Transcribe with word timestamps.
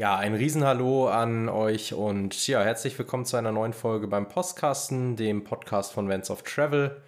Ja, 0.00 0.16
ein 0.16 0.34
Riesenhallo 0.34 1.10
an 1.10 1.50
euch 1.50 1.92
und 1.92 2.46
ja, 2.46 2.62
herzlich 2.62 2.98
willkommen 2.98 3.26
zu 3.26 3.36
einer 3.36 3.52
neuen 3.52 3.74
Folge 3.74 4.06
beim 4.06 4.28
Postkasten, 4.28 5.14
dem 5.14 5.44
Podcast 5.44 5.92
von 5.92 6.08
Vents 6.08 6.30
of 6.30 6.42
Travel. 6.42 7.02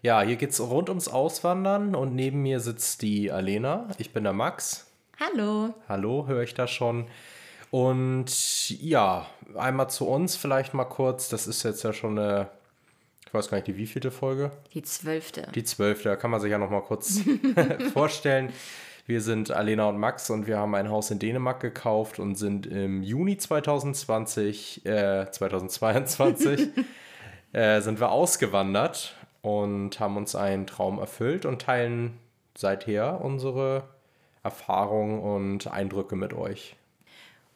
Ja, 0.00 0.22
hier 0.22 0.36
geht's 0.36 0.58
rund 0.58 0.88
ums 0.88 1.08
Auswandern 1.08 1.94
und 1.94 2.14
neben 2.14 2.40
mir 2.40 2.60
sitzt 2.60 3.02
die 3.02 3.30
Alena. 3.30 3.90
Ich 3.98 4.14
bin 4.14 4.24
der 4.24 4.32
Max. 4.32 4.86
Hallo. 5.20 5.74
Hallo, 5.90 6.26
höre 6.26 6.42
ich 6.42 6.54
da 6.54 6.66
schon. 6.66 7.06
Und 7.70 8.70
ja, 8.80 9.26
einmal 9.54 9.90
zu 9.90 10.08
uns 10.08 10.34
vielleicht 10.34 10.72
mal 10.72 10.86
kurz. 10.86 11.28
Das 11.28 11.46
ist 11.46 11.64
jetzt 11.64 11.82
ja 11.82 11.92
schon 11.92 12.18
eine, 12.18 12.48
ich 13.26 13.34
weiß 13.34 13.50
gar 13.50 13.58
nicht, 13.58 13.66
die 13.66 13.76
wievielte 13.76 14.10
Folge? 14.10 14.52
Die 14.72 14.80
zwölfte. 14.80 15.48
Die 15.54 15.64
zwölfte, 15.64 16.16
kann 16.16 16.30
man 16.30 16.40
sich 16.40 16.50
ja 16.50 16.56
noch 16.56 16.70
mal 16.70 16.80
kurz 16.80 17.20
vorstellen. 17.92 18.54
Wir 19.08 19.22
sind 19.22 19.50
Alena 19.50 19.88
und 19.88 19.96
Max 19.96 20.28
und 20.28 20.46
wir 20.46 20.58
haben 20.58 20.74
ein 20.74 20.90
Haus 20.90 21.10
in 21.10 21.18
Dänemark 21.18 21.60
gekauft 21.60 22.18
und 22.18 22.34
sind 22.34 22.66
im 22.66 23.02
Juni 23.02 23.38
2020, 23.38 24.84
äh, 24.84 25.30
2022, 25.30 26.68
äh, 27.54 27.80
sind 27.80 28.00
wir 28.00 28.10
ausgewandert 28.10 29.14
und 29.40 29.98
haben 29.98 30.18
uns 30.18 30.34
einen 30.34 30.66
Traum 30.66 30.98
erfüllt 30.98 31.46
und 31.46 31.62
teilen 31.62 32.18
seither 32.54 33.24
unsere 33.24 33.84
Erfahrungen 34.42 35.22
und 35.22 35.68
Eindrücke 35.68 36.14
mit 36.14 36.34
euch. 36.34 36.76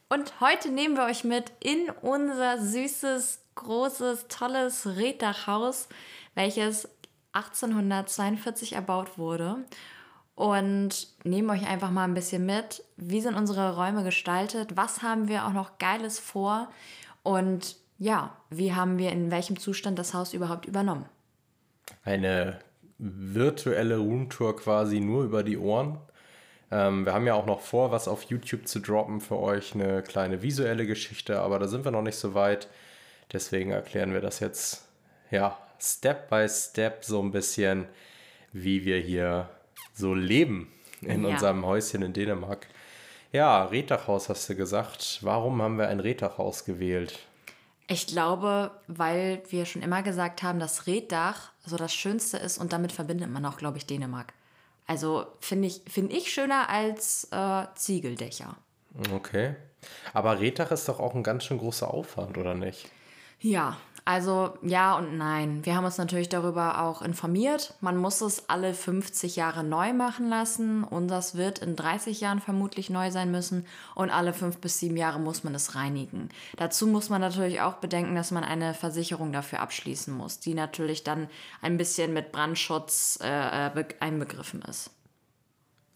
Und 0.08 0.40
heute 0.40 0.70
nehmen 0.70 0.96
wir 0.96 1.04
euch 1.04 1.22
mit 1.22 1.52
in 1.60 1.90
unser 2.00 2.62
süßes, 2.62 3.42
großes, 3.56 4.28
tolles 4.28 4.96
Reddachhaus, 4.96 5.90
welches 6.34 6.88
1842 7.34 8.72
erbaut 8.72 9.18
wurde 9.18 9.58
und 10.42 11.06
nehmen 11.22 11.50
euch 11.50 11.68
einfach 11.68 11.92
mal 11.92 12.02
ein 12.02 12.14
bisschen 12.14 12.44
mit. 12.44 12.82
Wie 12.96 13.20
sind 13.20 13.36
unsere 13.36 13.76
Räume 13.76 14.02
gestaltet? 14.02 14.76
Was 14.76 15.00
haben 15.00 15.28
wir 15.28 15.46
auch 15.46 15.52
noch 15.52 15.78
Geiles 15.78 16.18
vor? 16.18 16.68
Und 17.22 17.76
ja, 17.96 18.36
wie 18.50 18.74
haben 18.74 18.98
wir 18.98 19.12
in 19.12 19.30
welchem 19.30 19.56
Zustand 19.56 20.00
das 20.00 20.14
Haus 20.14 20.34
überhaupt 20.34 20.66
übernommen? 20.66 21.04
Eine 22.02 22.58
virtuelle 22.98 23.98
Roomtour 23.98 24.56
quasi 24.56 24.98
nur 24.98 25.22
über 25.22 25.44
die 25.44 25.58
Ohren. 25.58 25.98
Ähm, 26.72 27.06
wir 27.06 27.14
haben 27.14 27.28
ja 27.28 27.34
auch 27.34 27.46
noch 27.46 27.60
vor, 27.60 27.92
was 27.92 28.08
auf 28.08 28.24
YouTube 28.24 28.66
zu 28.66 28.80
droppen 28.80 29.20
für 29.20 29.38
euch, 29.38 29.76
eine 29.76 30.02
kleine 30.02 30.42
visuelle 30.42 30.88
Geschichte, 30.88 31.38
aber 31.38 31.60
da 31.60 31.68
sind 31.68 31.84
wir 31.84 31.92
noch 31.92 32.02
nicht 32.02 32.16
so 32.16 32.34
weit. 32.34 32.66
Deswegen 33.32 33.70
erklären 33.70 34.12
wir 34.12 34.20
das 34.20 34.40
jetzt, 34.40 34.88
ja, 35.30 35.56
Step 35.78 36.28
by 36.30 36.48
Step 36.48 37.04
so 37.04 37.22
ein 37.22 37.30
bisschen, 37.30 37.86
wie 38.52 38.84
wir 38.84 38.98
hier 38.98 39.48
so 40.02 40.14
leben 40.14 40.68
in 41.00 41.22
ja. 41.22 41.30
unserem 41.30 41.64
Häuschen 41.64 42.02
in 42.02 42.12
Dänemark. 42.12 42.66
Ja, 43.32 43.64
Reddachhaus 43.64 44.28
hast 44.28 44.50
du 44.50 44.54
gesagt. 44.54 45.20
Warum 45.22 45.62
haben 45.62 45.78
wir 45.78 45.88
ein 45.88 46.00
Reddachhaus 46.00 46.66
gewählt? 46.66 47.18
Ich 47.88 48.06
glaube, 48.06 48.70
weil 48.88 49.42
wir 49.48 49.64
schon 49.64 49.82
immer 49.82 50.02
gesagt 50.02 50.42
haben, 50.42 50.58
dass 50.58 50.86
Reddach 50.86 51.52
so 51.64 51.76
das 51.76 51.94
Schönste 51.94 52.36
ist 52.36 52.58
und 52.58 52.72
damit 52.72 52.92
verbindet 52.92 53.30
man 53.30 53.44
auch, 53.46 53.56
glaube 53.56 53.78
ich, 53.78 53.86
Dänemark. 53.86 54.34
Also 54.86 55.26
finde 55.40 55.68
ich, 55.68 55.80
find 55.88 56.12
ich 56.12 56.32
schöner 56.32 56.68
als 56.68 57.28
äh, 57.30 57.64
Ziegeldächer. 57.74 58.56
Okay. 59.14 59.54
Aber 60.12 60.40
Reddach 60.40 60.70
ist 60.70 60.88
doch 60.88 61.00
auch 61.00 61.14
ein 61.14 61.22
ganz 61.22 61.44
schön 61.44 61.58
großer 61.58 61.92
Aufwand, 61.92 62.36
oder 62.36 62.54
nicht? 62.54 62.90
Ja, 63.42 63.76
also 64.04 64.54
ja 64.62 64.96
und 64.96 65.16
nein. 65.16 65.64
Wir 65.64 65.76
haben 65.76 65.84
uns 65.84 65.98
natürlich 65.98 66.28
darüber 66.28 66.82
auch 66.82 67.02
informiert. 67.02 67.74
Man 67.80 67.96
muss 67.96 68.20
es 68.20 68.48
alle 68.48 68.72
50 68.72 69.36
Jahre 69.36 69.64
neu 69.64 69.92
machen 69.92 70.28
lassen. 70.28 70.84
Unseres 70.84 71.36
wird 71.36 71.58
in 71.60 71.76
30 71.76 72.20
Jahren 72.20 72.40
vermutlich 72.40 72.88
neu 72.88 73.10
sein 73.10 73.30
müssen. 73.30 73.66
Und 73.94 74.10
alle 74.10 74.32
fünf 74.32 74.58
bis 74.58 74.78
sieben 74.78 74.96
Jahre 74.96 75.20
muss 75.20 75.44
man 75.44 75.54
es 75.54 75.74
reinigen. 75.74 76.28
Dazu 76.56 76.86
muss 76.86 77.10
man 77.10 77.20
natürlich 77.20 77.60
auch 77.60 77.74
bedenken, 77.74 78.14
dass 78.14 78.30
man 78.30 78.44
eine 78.44 78.74
Versicherung 78.74 79.32
dafür 79.32 79.60
abschließen 79.60 80.12
muss, 80.14 80.40
die 80.40 80.54
natürlich 80.54 81.04
dann 81.04 81.28
ein 81.60 81.76
bisschen 81.76 82.12
mit 82.12 82.32
Brandschutz 82.32 83.18
äh, 83.22 83.66
äh 83.66 83.84
einbegriffen 84.00 84.62
ist. 84.62 84.90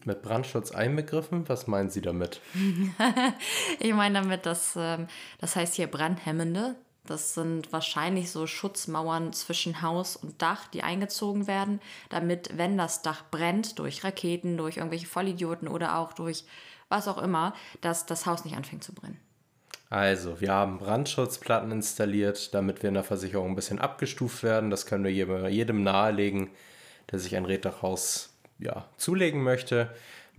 Mit 0.05 0.21
Brandschutz 0.21 0.71
einbegriffen? 0.71 1.49
Was 1.49 1.67
meinen 1.67 1.89
Sie 1.89 2.01
damit? 2.01 2.39
ich 3.79 3.93
meine 3.93 4.21
damit, 4.21 4.45
dass 4.45 4.75
ähm, 4.77 5.07
das 5.39 5.57
heißt 5.57 5.75
hier 5.75 5.87
brandhemmende. 5.87 6.75
Das 7.07 7.33
sind 7.33 7.71
wahrscheinlich 7.73 8.31
so 8.31 8.45
Schutzmauern 8.45 9.33
zwischen 9.33 9.81
Haus 9.81 10.15
und 10.15 10.41
Dach, 10.41 10.67
die 10.67 10.83
eingezogen 10.83 11.47
werden, 11.47 11.81
damit, 12.09 12.57
wenn 12.57 12.77
das 12.77 13.01
Dach 13.01 13.23
brennt, 13.31 13.79
durch 13.79 14.03
Raketen, 14.03 14.57
durch 14.57 14.77
irgendwelche 14.77 15.07
Vollidioten 15.07 15.67
oder 15.67 15.97
auch 15.97 16.13
durch 16.13 16.45
was 16.89 17.07
auch 17.07 17.17
immer, 17.17 17.53
dass 17.81 18.05
das 18.05 18.25
Haus 18.25 18.45
nicht 18.45 18.55
anfängt 18.55 18.83
zu 18.83 18.93
brennen. 18.93 19.19
Also, 19.89 20.41
wir 20.41 20.51
haben 20.51 20.79
Brandschutzplatten 20.79 21.71
installiert, 21.71 22.53
damit 22.53 22.83
wir 22.83 22.89
in 22.89 22.95
der 22.95 23.03
Versicherung 23.03 23.49
ein 23.49 23.55
bisschen 23.55 23.79
abgestuft 23.79 24.43
werden. 24.43 24.69
Das 24.69 24.85
können 24.85 25.05
wir 25.05 25.11
jedem 25.49 25.83
nahelegen, 25.83 26.49
der 27.09 27.19
sich 27.19 27.35
ein 27.37 27.45
Reddachhaus 27.45 28.33
ja, 28.59 28.85
zulegen 28.97 29.43
möchte. 29.43 29.89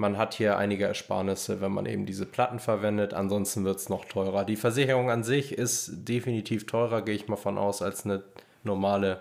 Man 0.01 0.17
hat 0.17 0.35
hier 0.35 0.57
einige 0.57 0.85
Ersparnisse, 0.85 1.61
wenn 1.61 1.73
man 1.73 1.85
eben 1.85 2.07
diese 2.07 2.25
Platten 2.25 2.61
verwendet. 2.61 3.15
Ansonsten 3.15 3.65
wird 3.65 3.79
es 3.79 3.89
noch 3.89 4.05
teurer. 4.05 4.45
Die 4.45 4.55
Versicherung 4.55 5.11
an 5.11 5.25
sich 5.25 5.53
ist 5.53 5.91
definitiv 6.09 6.67
teurer, 6.67 7.03
gehe 7.03 7.17
ich 7.17 7.27
mal 7.27 7.35
von 7.35 7.59
aus, 7.59 7.83
als 7.83 8.05
eine 8.05 8.23
normale, 8.63 9.21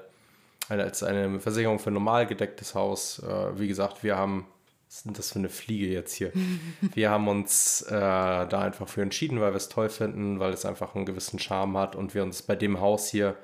als 0.70 1.02
eine 1.02 1.40
Versicherung 1.40 1.80
für 1.80 1.90
ein 1.90 1.96
normal 1.96 2.28
gedecktes 2.28 2.76
Haus. 2.76 3.24
Äh, 3.24 3.60
wie 3.60 3.68
gesagt, 3.68 4.04
wir 4.04 4.18
haben, 4.18 4.46
was 4.88 4.98
ist 4.98 5.18
das 5.18 5.32
für 5.32 5.40
eine 5.40 5.50
Fliege 5.50 5.88
jetzt 5.88 6.14
hier? 6.14 6.32
wir 6.94 7.10
haben 7.10 7.28
uns 7.28 7.82
äh, 7.82 7.92
da 7.92 8.62
einfach 8.62 8.88
für 8.88 9.02
entschieden, 9.02 9.42
weil 9.42 9.54
wir 9.54 9.58
es 9.58 9.70
toll 9.70 9.90
finden, 9.90 10.40
weil 10.40 10.54
es 10.54 10.64
einfach 10.64 10.94
einen 10.94 11.08
gewissen 11.08 11.40
Charme 11.40 11.76
hat 11.80 11.96
und 11.96 12.14
wir 12.14 12.22
uns 12.22 12.44
bei 12.44 12.56
dem 12.56 12.80
Haus 12.80 13.10
hier 13.10 13.36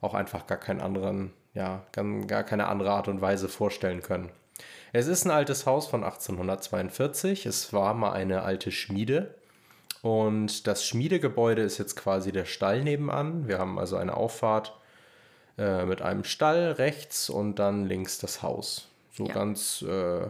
auch 0.00 0.14
einfach 0.14 0.46
gar 0.46 0.58
keinen 0.58 0.80
anderen, 0.80 1.32
ja, 1.52 1.84
gar 2.28 2.44
keine 2.44 2.68
andere 2.68 2.92
Art 2.92 3.08
und 3.08 3.20
Weise 3.20 3.48
vorstellen 3.48 4.02
können. 4.02 4.30
Es 4.92 5.06
ist 5.06 5.24
ein 5.24 5.30
altes 5.30 5.66
Haus 5.66 5.86
von 5.86 6.04
1842. 6.04 7.46
Es 7.46 7.72
war 7.72 7.94
mal 7.94 8.12
eine 8.12 8.42
alte 8.42 8.70
Schmiede. 8.70 9.34
Und 10.02 10.66
das 10.66 10.86
Schmiedegebäude 10.86 11.62
ist 11.62 11.78
jetzt 11.78 11.96
quasi 11.96 12.32
der 12.32 12.44
Stall 12.44 12.82
nebenan. 12.82 13.48
Wir 13.48 13.58
haben 13.58 13.78
also 13.78 13.96
eine 13.96 14.16
Auffahrt 14.16 14.78
äh, 15.58 15.84
mit 15.84 16.02
einem 16.02 16.24
Stall 16.24 16.72
rechts 16.72 17.28
und 17.28 17.58
dann 17.58 17.86
links 17.86 18.18
das 18.18 18.42
Haus. 18.42 18.88
So 19.12 19.26
ja. 19.26 19.34
ganz 19.34 19.82
äh, 19.82 20.28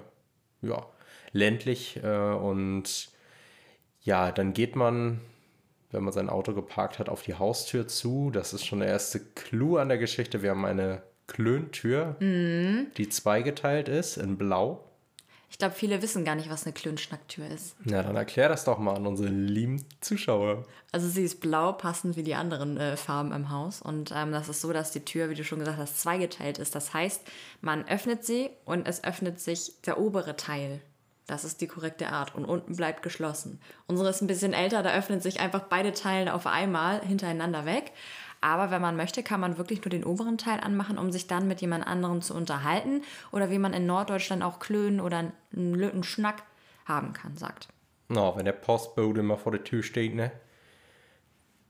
ja, 0.62 0.86
ländlich. 1.32 2.00
Äh, 2.02 2.32
und 2.32 3.10
ja, 4.02 4.32
dann 4.32 4.52
geht 4.52 4.76
man, 4.76 5.20
wenn 5.90 6.04
man 6.04 6.12
sein 6.12 6.30
Auto 6.30 6.54
geparkt 6.54 6.98
hat, 6.98 7.08
auf 7.08 7.22
die 7.22 7.34
Haustür 7.34 7.88
zu. 7.88 8.30
Das 8.30 8.52
ist 8.52 8.64
schon 8.64 8.80
der 8.80 8.88
erste 8.88 9.20
Clou 9.20 9.76
an 9.76 9.88
der 9.88 9.98
Geschichte. 9.98 10.42
Wir 10.42 10.50
haben 10.50 10.64
eine 10.64 11.02
Klöntür, 11.26 12.16
mhm. 12.20 12.88
die 12.96 13.08
zweigeteilt 13.08 13.88
ist 13.88 14.16
in 14.16 14.36
Blau. 14.36 14.86
Ich 15.48 15.58
glaube, 15.58 15.74
viele 15.74 16.02
wissen 16.02 16.24
gar 16.24 16.34
nicht, 16.34 16.50
was 16.50 16.64
eine 16.64 16.74
Klönschnacktür 16.74 17.46
ist. 17.46 17.76
Na, 17.84 18.02
dann 18.02 18.16
erklär 18.16 18.48
das 18.48 18.64
doch 18.64 18.78
mal 18.78 18.94
an 18.94 19.06
unsere 19.06 19.28
lieben 19.28 19.82
Zuschauer. 20.00 20.66
Also 20.92 21.08
sie 21.08 21.22
ist 21.22 21.40
blau, 21.40 21.72
passend 21.72 22.16
wie 22.16 22.22
die 22.22 22.34
anderen 22.34 22.76
äh, 22.76 22.96
Farben 22.96 23.32
im 23.32 23.50
Haus. 23.50 23.80
Und 23.80 24.12
ähm, 24.14 24.32
das 24.32 24.48
ist 24.48 24.60
so, 24.60 24.72
dass 24.72 24.90
die 24.90 25.04
Tür, 25.04 25.30
wie 25.30 25.34
du 25.34 25.44
schon 25.44 25.60
gesagt 25.60 25.78
hast, 25.78 26.00
zweigeteilt 26.00 26.58
ist. 26.58 26.74
Das 26.74 26.92
heißt, 26.92 27.22
man 27.60 27.88
öffnet 27.88 28.24
sie 28.24 28.50
und 28.64 28.86
es 28.86 29.02
öffnet 29.04 29.40
sich 29.40 29.72
der 29.86 29.98
obere 29.98 30.36
Teil. 30.36 30.80
Das 31.26 31.44
ist 31.44 31.60
die 31.60 31.66
korrekte 31.68 32.10
Art. 32.10 32.34
Und 32.34 32.44
unten 32.44 32.76
bleibt 32.76 33.02
geschlossen. 33.02 33.60
Unsere 33.86 34.10
ist 34.10 34.20
ein 34.20 34.28
bisschen 34.28 34.52
älter, 34.52 34.82
da 34.82 34.94
öffnen 34.94 35.20
sich 35.20 35.40
einfach 35.40 35.62
beide 35.62 35.92
Teile 35.92 36.34
auf 36.34 36.46
einmal 36.46 37.00
hintereinander 37.00 37.64
weg. 37.64 37.92
Aber 38.40 38.70
wenn 38.70 38.82
man 38.82 38.96
möchte, 38.96 39.22
kann 39.22 39.40
man 39.40 39.58
wirklich 39.58 39.84
nur 39.84 39.90
den 39.90 40.04
oberen 40.04 40.38
Teil 40.38 40.60
anmachen, 40.60 40.98
um 40.98 41.10
sich 41.10 41.26
dann 41.26 41.48
mit 41.48 41.60
jemand 41.60 41.86
anderem 41.86 42.22
zu 42.22 42.34
unterhalten. 42.34 43.02
Oder 43.32 43.50
wie 43.50 43.58
man 43.58 43.72
in 43.72 43.86
Norddeutschland 43.86 44.42
auch 44.42 44.58
Klönen 44.58 45.00
oder 45.00 45.18
einen 45.18 45.74
Lüttenschnack 45.74 46.42
haben 46.84 47.12
kann, 47.12 47.36
sagt. 47.36 47.68
Na, 48.08 48.20
no, 48.20 48.36
wenn 48.36 48.44
der 48.44 48.52
Postbote 48.52 49.20
immer 49.20 49.36
vor 49.36 49.52
der 49.52 49.64
Tür 49.64 49.82
steht, 49.82 50.14
ne? 50.14 50.30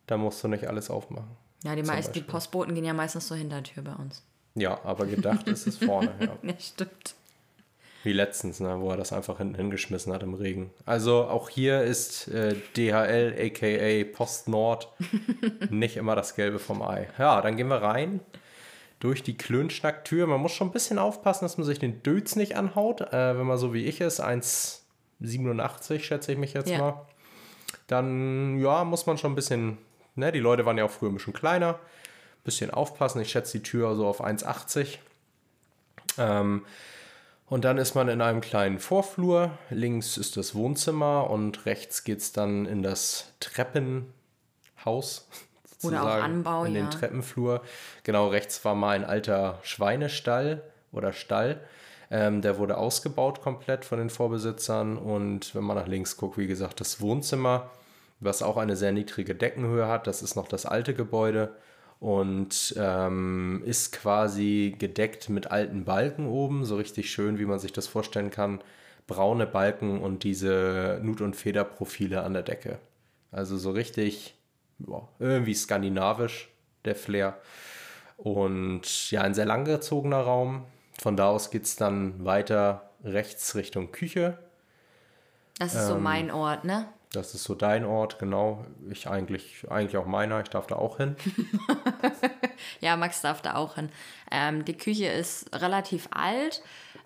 Da 0.06 0.16
musst 0.16 0.42
du 0.44 0.48
nicht 0.48 0.66
alles 0.66 0.90
aufmachen. 0.90 1.36
Ja, 1.64 1.74
die, 1.74 1.82
meist, 1.82 2.14
die 2.14 2.20
Postboten 2.20 2.74
gehen 2.74 2.84
ja 2.84 2.94
meistens 2.94 3.26
zur 3.26 3.36
Hintertür 3.36 3.82
bei 3.82 3.94
uns. 3.94 4.22
Ja, 4.54 4.80
aber 4.84 5.06
gedacht 5.06 5.48
ist 5.48 5.66
es 5.66 5.78
vorne, 5.78 6.14
ja. 6.20 6.36
ja, 6.42 6.58
stimmt. 6.58 7.14
Wie 8.06 8.12
letztens, 8.12 8.60
ne, 8.60 8.80
wo 8.80 8.88
er 8.90 8.96
das 8.96 9.12
einfach 9.12 9.38
hinten 9.38 9.56
hingeschmissen 9.56 10.12
hat 10.12 10.22
im 10.22 10.34
Regen. 10.34 10.70
Also 10.84 11.24
auch 11.24 11.48
hier 11.48 11.82
ist 11.82 12.28
äh, 12.28 12.54
DHL 12.76 13.34
aka 13.36 14.16
Post 14.16 14.46
Nord 14.46 14.88
nicht 15.70 15.96
immer 15.96 16.14
das 16.14 16.36
Gelbe 16.36 16.60
vom 16.60 16.82
Ei. 16.82 17.08
Ja, 17.18 17.40
dann 17.40 17.56
gehen 17.56 17.66
wir 17.66 17.82
rein 17.82 18.20
durch 19.00 19.24
die 19.24 19.36
Klönschnacktür. 19.36 20.28
Man 20.28 20.40
muss 20.40 20.52
schon 20.52 20.68
ein 20.68 20.72
bisschen 20.72 21.00
aufpassen, 21.00 21.46
dass 21.46 21.58
man 21.58 21.66
sich 21.66 21.80
den 21.80 22.04
Dötz 22.04 22.36
nicht 22.36 22.56
anhaut. 22.56 23.00
Äh, 23.00 23.36
wenn 23.36 23.44
man 23.44 23.58
so 23.58 23.74
wie 23.74 23.84
ich 23.86 24.00
ist, 24.00 24.22
1,87 24.22 25.98
schätze 25.98 26.30
ich 26.30 26.38
mich 26.38 26.54
jetzt 26.54 26.70
ja. 26.70 26.78
mal. 26.78 27.06
Dann, 27.88 28.60
ja, 28.60 28.84
muss 28.84 29.06
man 29.06 29.18
schon 29.18 29.32
ein 29.32 29.34
bisschen, 29.34 29.78
ne, 30.14 30.30
die 30.30 30.38
Leute 30.38 30.64
waren 30.64 30.78
ja 30.78 30.84
auch 30.84 30.92
früher 30.92 31.10
ein 31.10 31.14
bisschen 31.14 31.32
kleiner. 31.32 31.80
Bisschen 32.44 32.70
aufpassen. 32.70 33.20
Ich 33.20 33.32
schätze 33.32 33.58
die 33.58 33.64
Tür 33.64 33.96
so 33.96 34.06
auf 34.06 34.24
1,80. 34.24 34.98
Ähm, 36.18 36.62
Und 37.48 37.64
dann 37.64 37.78
ist 37.78 37.94
man 37.94 38.08
in 38.08 38.20
einem 38.20 38.40
kleinen 38.40 38.80
Vorflur. 38.80 39.52
Links 39.70 40.16
ist 40.16 40.36
das 40.36 40.54
Wohnzimmer 40.54 41.30
und 41.30 41.64
rechts 41.64 42.02
geht 42.02 42.18
es 42.18 42.32
dann 42.32 42.66
in 42.66 42.82
das 42.82 43.32
Treppenhaus. 43.40 45.28
Oder 45.82 46.02
auch 46.02 46.22
Anbau, 46.22 46.64
in 46.64 46.74
ja. 46.74 46.82
den 46.82 46.90
Treppenflur. 46.90 47.62
Genau, 48.02 48.28
rechts 48.28 48.64
war 48.64 48.74
mal 48.74 48.96
ein 48.96 49.04
alter 49.04 49.60
Schweinestall 49.62 50.62
oder 50.90 51.12
Stall. 51.12 51.60
Ähm, 52.10 52.40
der 52.40 52.58
wurde 52.58 52.78
ausgebaut 52.78 53.42
komplett 53.42 53.84
von 53.84 53.98
den 53.98 54.08
Vorbesitzern. 54.08 54.96
Und 54.96 55.54
wenn 55.54 55.62
man 55.62 55.76
nach 55.76 55.86
links 55.86 56.16
guckt, 56.16 56.38
wie 56.38 56.46
gesagt, 56.46 56.80
das 56.80 57.00
Wohnzimmer, 57.02 57.70
was 58.20 58.42
auch 58.42 58.56
eine 58.56 58.74
sehr 58.74 58.92
niedrige 58.92 59.34
Deckenhöhe 59.34 59.86
hat. 59.86 60.06
Das 60.06 60.22
ist 60.22 60.34
noch 60.34 60.48
das 60.48 60.64
alte 60.64 60.94
Gebäude 60.94 61.54
und 62.00 62.74
ähm, 62.78 63.62
ist 63.64 63.92
quasi 63.92 64.74
gedeckt 64.78 65.28
mit 65.28 65.50
alten 65.50 65.84
Balken 65.84 66.26
oben, 66.26 66.64
so 66.64 66.76
richtig 66.76 67.10
schön, 67.10 67.38
wie 67.38 67.46
man 67.46 67.58
sich 67.58 67.72
das 67.72 67.86
vorstellen 67.86 68.30
kann. 68.30 68.60
Braune 69.06 69.46
Balken 69.46 70.00
und 70.00 70.24
diese 70.24 71.00
Nut- 71.02 71.20
und 71.20 71.36
Federprofile 71.36 72.22
an 72.22 72.32
der 72.34 72.42
Decke. 72.42 72.78
Also 73.30 73.56
so 73.56 73.70
richtig, 73.70 74.34
boah, 74.78 75.08
irgendwie 75.18 75.54
skandinavisch, 75.54 76.48
der 76.84 76.96
Flair. 76.96 77.38
Und 78.16 79.10
ja, 79.10 79.22
ein 79.22 79.34
sehr 79.34 79.46
langgezogener 79.46 80.20
Raum. 80.20 80.64
Von 81.00 81.16
da 81.16 81.28
aus 81.28 81.50
geht 81.50 81.64
es 81.64 81.76
dann 81.76 82.24
weiter 82.24 82.90
rechts 83.04 83.54
Richtung 83.54 83.92
Küche. 83.92 84.38
Das 85.58 85.74
ist 85.74 85.86
so 85.86 85.94
Ähm, 85.94 86.02
mein 86.02 86.30
Ort, 86.30 86.64
ne? 86.64 86.88
Das 87.12 87.34
ist 87.34 87.44
so 87.44 87.54
dein 87.54 87.84
Ort, 87.84 88.18
genau. 88.18 88.66
Ich 88.90 89.08
eigentlich, 89.08 89.66
eigentlich 89.70 89.96
auch 89.96 90.06
meiner. 90.06 90.40
Ich 90.40 90.48
darf 90.48 90.66
da 90.66 90.76
auch 90.76 90.96
hin. 90.98 91.16
Ja, 92.80 92.96
Max 92.96 93.20
darf 93.20 93.42
da 93.42 93.54
auch 93.54 93.76
hin. 93.76 93.90
Ähm, 94.30 94.64
die 94.64 94.76
Küche 94.76 95.06
ist 95.06 95.54
relativ 95.54 96.08
alt, 96.10 96.62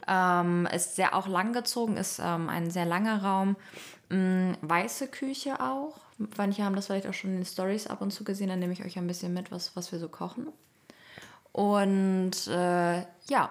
ähm, 0.08 0.68
ist 0.72 0.96
sehr 0.96 1.14
auch 1.14 1.26
langgezogen, 1.26 1.96
ist 1.96 2.20
ähm, 2.22 2.48
ein 2.48 2.70
sehr 2.70 2.86
langer 2.86 3.22
Raum. 3.22 3.56
Mm, 4.08 4.52
weiße 4.62 5.08
Küche 5.08 5.60
auch. 5.60 6.00
Manche 6.36 6.64
haben 6.64 6.76
das 6.76 6.86
vielleicht 6.86 7.06
auch 7.06 7.14
schon 7.14 7.30
in 7.30 7.36
den 7.36 7.46
Stories 7.46 7.86
ab 7.86 8.02
und 8.02 8.10
zu 8.10 8.24
gesehen, 8.24 8.48
dann 8.48 8.58
nehme 8.58 8.72
ich 8.72 8.84
euch 8.84 8.98
ein 8.98 9.06
bisschen 9.06 9.32
mit, 9.32 9.50
was, 9.50 9.74
was 9.76 9.92
wir 9.92 9.98
so 9.98 10.08
kochen. 10.08 10.48
Und 11.52 12.46
äh, 12.46 13.00
ja, 13.28 13.50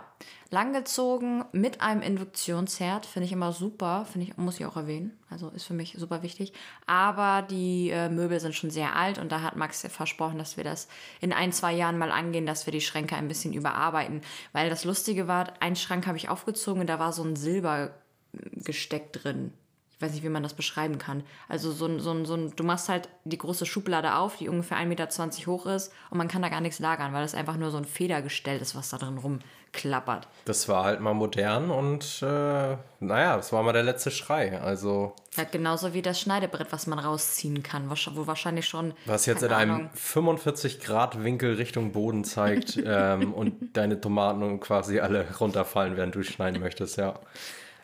langgezogen 0.51 1.43
mit 1.51 1.81
einem 1.81 2.01
Induktionsherd 2.01 3.05
finde 3.05 3.25
ich 3.25 3.31
immer 3.31 3.51
super, 3.51 4.05
finde 4.11 4.27
ich, 4.27 4.37
muss 4.37 4.59
ich 4.59 4.65
auch 4.65 4.77
erwähnen. 4.77 5.17
Also 5.29 5.49
ist 5.49 5.65
für 5.65 5.73
mich 5.73 5.95
super 5.97 6.23
wichtig. 6.23 6.53
Aber 6.85 7.41
die 7.41 7.89
äh, 7.89 8.09
Möbel 8.09 8.39
sind 8.39 8.55
schon 8.55 8.71
sehr 8.71 8.95
alt 8.95 9.17
und 9.17 9.31
da 9.31 9.41
hat 9.41 9.57
Max 9.57 9.85
versprochen, 9.89 10.37
dass 10.37 10.57
wir 10.57 10.63
das 10.63 10.87
in 11.19 11.33
ein, 11.33 11.51
zwei 11.51 11.73
Jahren 11.73 11.97
mal 11.97 12.11
angehen, 12.11 12.45
dass 12.45 12.65
wir 12.65 12.71
die 12.71 12.81
Schränke 12.81 13.15
ein 13.15 13.27
bisschen 13.27 13.53
überarbeiten. 13.53 14.21
Weil 14.53 14.69
das 14.69 14.85
Lustige 14.85 15.27
war, 15.27 15.61
einen 15.61 15.75
Schrank 15.75 16.07
habe 16.07 16.17
ich 16.17 16.29
aufgezogen 16.29 16.81
und 16.81 16.87
da 16.87 16.99
war 16.99 17.11
so 17.11 17.23
ein 17.23 17.35
Silbergesteck 17.35 19.11
drin. 19.13 19.53
Ich 19.99 20.05
weiß 20.05 20.13
nicht, 20.13 20.23
wie 20.23 20.29
man 20.29 20.43
das 20.43 20.53
beschreiben 20.53 20.97
kann. 20.97 21.23
Also 21.49 21.73
so 21.73 21.85
ein, 21.85 21.99
so 21.99 22.11
ein, 22.11 22.25
so 22.25 22.33
ein, 22.33 22.53
du 22.55 22.63
machst 22.63 22.87
halt 22.87 23.09
die 23.25 23.37
große 23.37 23.65
Schublade 23.65 24.15
auf, 24.15 24.37
die 24.37 24.47
ungefähr 24.47 24.77
1,20 24.77 24.85
Meter 24.85 25.09
hoch 25.47 25.65
ist 25.65 25.91
und 26.09 26.17
man 26.17 26.29
kann 26.29 26.41
da 26.41 26.47
gar 26.47 26.61
nichts 26.61 26.79
lagern, 26.79 27.11
weil 27.11 27.21
das 27.21 27.35
einfach 27.35 27.57
nur 27.57 27.69
so 27.69 27.75
ein 27.75 27.83
Federgestell 27.83 28.61
ist, 28.61 28.75
was 28.75 28.91
da 28.91 28.97
drin 28.97 29.17
rumklappert. 29.17 30.29
Das 30.45 30.69
war 30.69 30.85
halt 30.85 31.01
mal 31.01 31.13
modern 31.13 31.69
und 31.69 32.21
äh, 32.21 32.77
naja, 33.01 33.35
das 33.35 33.51
war 33.51 33.61
mal 33.61 33.73
der 33.73 33.83
letzte 33.83 34.09
Schrei. 34.09 34.61
Also, 34.61 35.15
Ja, 35.35 35.43
genauso 35.43 35.93
wie 35.93 36.01
das 36.01 36.17
Schneidebrett, 36.21 36.71
was 36.71 36.87
man 36.87 36.99
rausziehen 36.99 37.61
kann, 37.61 37.89
wo 37.89 38.25
wahrscheinlich 38.25 38.69
schon. 38.69 38.93
was 39.05 39.25
jetzt 39.25 39.43
in 39.43 39.51
einem 39.51 39.71
Ahnung, 39.71 39.89
45 39.95 40.79
Grad 40.79 41.25
Winkel 41.25 41.55
Richtung 41.55 41.91
Boden 41.91 42.23
zeigt 42.23 42.81
ähm, 42.85 43.33
und 43.33 43.75
deine 43.75 43.99
Tomaten 43.99 44.61
quasi 44.61 45.01
alle 45.01 45.25
runterfallen, 45.41 45.97
während 45.97 46.15
du 46.15 46.23
schneiden 46.23 46.61
möchtest, 46.61 46.95
ja. 46.95 47.19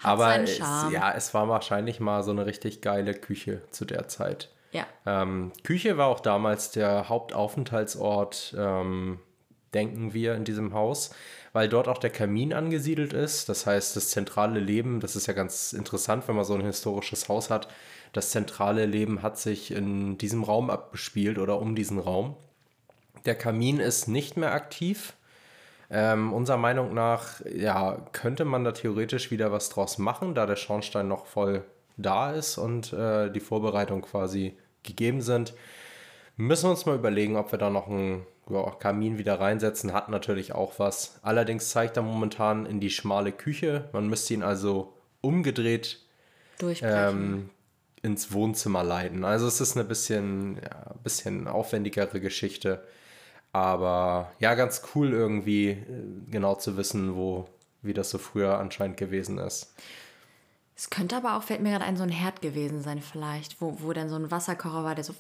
Aber 0.02 0.40
es, 0.40 0.58
ja, 0.58 1.14
es 1.16 1.34
war 1.34 1.48
wahrscheinlich 1.50 2.00
mal 2.00 2.24
so 2.24 2.32
eine 2.32 2.46
richtig 2.46 2.82
geile 2.82 3.14
Küche 3.14 3.62
zu 3.72 3.86
der 3.86 4.08
Zeit. 4.08 4.50
Ja. 4.72 4.86
Ähm, 5.06 5.52
Küche 5.64 5.98
war 5.98 6.08
auch 6.08 6.20
damals 6.20 6.72
der 6.72 7.08
Hauptaufenthaltsort, 7.08 8.56
ähm, 8.58 9.20
denken 9.74 10.14
wir, 10.14 10.36
in 10.36 10.44
diesem 10.44 10.74
Haus, 10.74 11.12
weil 11.54 11.70
dort 11.70 11.88
auch 11.88 11.98
der 11.98 12.10
Kamin 12.10 12.54
angesiedelt 12.54 13.14
ist. 13.14 13.48
Das 13.48 13.66
heißt, 13.66 13.96
das 13.96 14.10
zentrale 14.10 14.60
Leben, 14.60 15.00
das 15.00 15.16
ist 15.16 15.28
ja 15.28 15.34
ganz 15.34 15.74
interessant, 15.74 16.28
wenn 16.28 16.36
man 16.36 16.46
so 16.46 16.56
ein 16.56 16.66
historisches 16.66 17.30
Haus 17.30 17.50
hat, 17.50 17.70
das 18.12 18.32
zentrale 18.32 18.86
Leben 18.86 19.22
hat 19.22 19.38
sich 19.38 19.72
in 19.72 20.18
diesem 20.18 20.44
Raum 20.44 20.70
abgespielt 20.70 21.38
oder 21.38 21.60
um 21.60 21.76
diesen 21.76 22.00
Raum. 22.00 22.36
Der 23.26 23.36
Kamin 23.36 23.80
ist 23.80 24.08
nicht 24.08 24.38
mehr 24.38 24.54
aktiv. 24.54 25.14
Ähm, 25.90 26.34
unserer 26.34 26.58
Meinung 26.58 26.94
nach, 26.94 27.42
ja, 27.46 27.98
könnte 28.12 28.46
man 28.46 28.64
da 28.64 28.72
theoretisch 28.72 29.32
wieder 29.32 29.52
was 29.52 29.70
draus 29.70 29.98
machen, 29.98 30.34
da 30.34 30.46
der 30.46 30.56
Schornstein 30.56 31.08
noch 31.08 31.26
voll 31.26 31.64
da 31.98 32.32
ist 32.32 32.58
und 32.58 32.92
äh, 32.94 33.32
die 33.32 33.40
Vorbereitungen 33.40 34.02
quasi 34.02 34.58
gegeben 34.84 35.22
sind. 35.22 35.54
Müssen 36.38 36.66
wir 36.66 36.72
uns 36.72 36.86
mal 36.86 36.96
überlegen, 36.96 37.38
ob 37.38 37.52
wir 37.52 37.60
da 37.60 37.70
noch 37.70 37.88
einen 37.88 38.26
ja, 38.50 38.70
Kamin 38.72 39.18
wieder 39.18 39.40
reinsetzen. 39.40 39.94
Hat 39.94 40.10
natürlich 40.10 40.54
auch 40.54 40.74
was. 40.78 41.20
Allerdings 41.22 41.70
zeigt 41.70 41.98
er 41.98 42.04
momentan 42.04 42.66
in 42.66 42.80
die 42.80 42.90
schmale 42.90 43.32
Küche. 43.32 43.90
Man 43.94 44.08
müsste 44.10 44.34
ihn 44.34 44.44
also 44.44 44.94
umgedreht 45.22 46.00
ähm, 46.82 47.50
ins 48.02 48.32
Wohnzimmer 48.32 48.84
leiten. 48.84 49.24
Also 49.24 49.48
es 49.48 49.62
ist 49.62 49.78
eine 49.78 49.86
bisschen, 49.86 50.58
ja, 50.62 50.94
bisschen 51.04 51.48
aufwendigere 51.48 52.20
Geschichte. 52.20 52.84
Aber 53.56 54.32
ja, 54.40 54.54
ganz 54.56 54.82
cool 54.94 55.14
irgendwie 55.14 55.70
äh, 55.70 55.78
genau 56.30 56.56
zu 56.56 56.76
wissen, 56.76 57.16
wo, 57.16 57.48
wie 57.82 57.94
das 57.94 58.10
so 58.10 58.18
früher 58.18 58.60
anscheinend 58.60 58.98
gewesen 58.98 59.38
ist. 59.38 59.74
Es 60.76 60.90
könnte 60.90 61.16
aber 61.16 61.38
auch, 61.38 61.44
fällt 61.44 61.62
mir 61.62 61.72
gerade 61.72 61.86
ein, 61.86 61.96
so 61.96 62.04
ein 62.04 62.10
Herd 62.10 62.42
gewesen 62.42 62.82
sein, 62.82 63.02
vielleicht, 63.02 63.62
wo, 63.62 63.78
wo 63.80 63.94
dann 63.94 64.10
so 64.10 64.16
ein 64.18 64.30
Wasserkocher 64.30 64.84
war, 64.84 64.94
der 64.94 65.06
so 65.06 65.14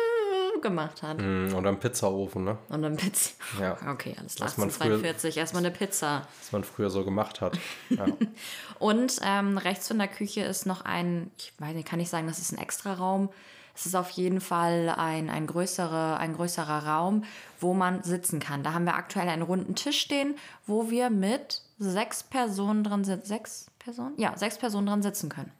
gemacht 0.62 1.02
hat. 1.02 1.18
Mm, 1.18 1.54
Oder 1.54 1.68
ein 1.68 1.78
Pizzaofen, 1.78 2.44
ne? 2.44 2.56
Und 2.70 2.80
dann 2.80 2.96
Pizza. 2.96 3.32
Ja. 3.60 3.76
Okay, 3.92 4.16
alles 4.18 4.36
klar. 4.36 4.48
Was 4.48 4.56
man 4.56 4.70
früher- 4.70 4.98
42, 4.98 5.36
erstmal 5.36 5.62
eine 5.62 5.70
Pizza. 5.74 6.26
Was 6.40 6.52
man 6.52 6.64
früher 6.64 6.88
so 6.88 7.04
gemacht 7.04 7.42
hat. 7.42 7.58
Ja. 7.90 8.06
Und 8.78 9.18
ähm, 9.22 9.58
rechts 9.58 9.88
von 9.88 9.98
der 9.98 10.08
Küche 10.08 10.40
ist 10.44 10.64
noch 10.64 10.80
ein, 10.86 11.30
ich 11.36 11.52
weiß 11.58 11.74
nicht, 11.74 11.86
kann 11.86 12.00
ich 12.00 12.08
sagen, 12.08 12.26
das 12.26 12.38
ist 12.38 12.52
ein 12.52 12.58
Extraraum. 12.58 13.28
Es 13.76 13.84
ist 13.84 13.94
auf 13.94 14.08
jeden 14.10 14.40
Fall 14.40 14.88
ein, 14.96 15.28
ein, 15.28 15.46
größere, 15.46 16.16
ein 16.16 16.34
größerer 16.34 16.86
Raum, 16.86 17.24
wo 17.60 17.74
man 17.74 18.02
sitzen 18.02 18.40
kann. 18.40 18.62
Da 18.62 18.72
haben 18.72 18.86
wir 18.86 18.94
aktuell 18.94 19.28
einen 19.28 19.42
runden 19.42 19.74
Tisch 19.74 20.00
stehen, 20.00 20.34
wo 20.66 20.90
wir 20.90 21.10
mit 21.10 21.60
sechs 21.78 22.22
Personen 22.22 22.84
drin 22.84 23.04
sind. 23.04 23.26
Sechs 23.26 23.66
Personen? 23.78 24.14
Ja, 24.16 24.34
sechs 24.36 24.56
Personen 24.56 24.86
drin 24.86 25.02
sitzen 25.02 25.28
können. 25.28 25.52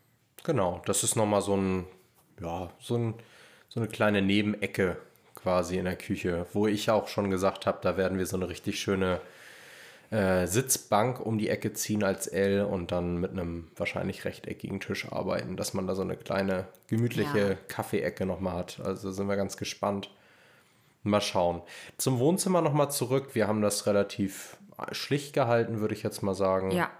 Genau, 0.45 0.81
das 0.87 1.05
ist 1.05 1.15
nochmal 1.15 1.43
so 1.43 1.59
ein, 1.59 1.85
ja, 2.41 2.71
so, 2.81 2.97
ein, 2.97 3.15
so 3.69 3.81
eine 3.81 3.89
kleine 3.89 4.23
Nebenecke 4.23 4.97
quasi 5.35 5.77
in 5.77 5.85
der 5.85 5.97
Küche, 5.97 6.47
wo 6.55 6.67
ich 6.67 6.91
auch 6.91 7.09
schon 7.09 7.31
gesagt 7.31 7.67
habe, 7.67 7.81
da 7.83 7.99
werden 7.99 8.17
wir 8.17 8.27
so 8.27 8.37
eine 8.37 8.49
richtig 8.49 8.81
schöne 8.81 9.21
äh, 10.11 10.47
Sitzbank 10.47 11.21
um 11.21 11.39
die 11.39 11.49
Ecke 11.49 11.73
ziehen 11.73 12.05
als 12.05 12.27
L 12.27 12.65
und 12.65 12.93
dann 12.93 13.19
mit 13.19 13.33
einem 13.33 13.69
wahrscheinlich 13.77 14.25
rechteckigen 14.25 14.81
Tisch 14.81 15.11
arbeiten, 15.11 15.57
dass 15.57 15.75
man 15.75 15.87
da 15.87 15.95
so 15.95 16.03
eine 16.03 16.17
kleine 16.17 16.67
gemütliche 16.87 17.39
Ja. 17.51 17.57
Kaffeeecke 17.69 18.27
nochmal 18.27 18.57
hat. 18.57 18.81
Also 18.85 19.11
sind 19.11 19.29
wir 19.29 19.37
ganz 19.37 19.57
gespannt. 19.57 20.11
Mal 21.03 21.21
schauen. 21.21 21.63
Zum 21.99 22.19
Wohnzimmer 22.19 22.63
nochmal 22.63 22.91
zurück. 22.91 23.35
Wir 23.35 23.47
haben 23.47 23.63
das 23.63 23.87
relativ 23.87 24.57
schlicht 24.93 25.33
gehalten, 25.35 25.81
würde 25.81 25.95
ich 25.95 26.03
jetzt 26.03 26.23
mal 26.23 26.35
sagen. 26.35 26.71
Ja. 26.71 26.91